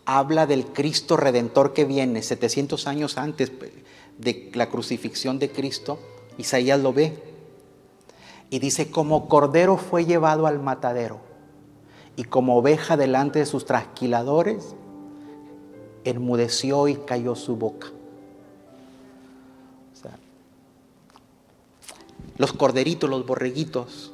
[0.07, 3.53] habla del Cristo redentor que viene 700 años antes
[4.17, 5.99] de la crucifixión de Cristo,
[6.39, 7.23] Isaías lo ve
[8.49, 11.21] y dice, como cordero fue llevado al matadero
[12.17, 14.77] y como oveja delante de sus trasquiladores,
[16.05, 17.89] enmudeció y cayó su boca.
[22.39, 24.13] Los corderitos, los borreguitos,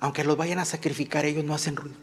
[0.00, 1.96] aunque los vayan a sacrificar, ellos no hacen ruido.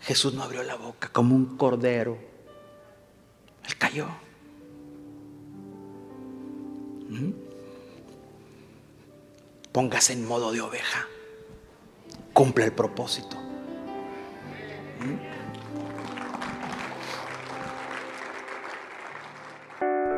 [0.00, 2.18] Jesús no abrió la boca como un cordero.
[3.66, 4.06] Él cayó.
[9.72, 11.06] Póngase en modo de oveja.
[12.34, 13.36] Cumple el propósito.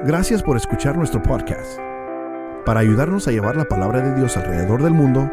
[0.05, 1.81] Gracias por escuchar nuestro podcast.
[2.67, 5.31] Para ayudarnos a llevar la palabra de Dios alrededor del mundo,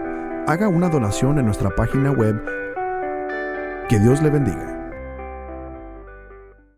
[0.47, 2.41] haga una donación en nuestra página web.
[3.89, 4.82] Que Dios le bendiga.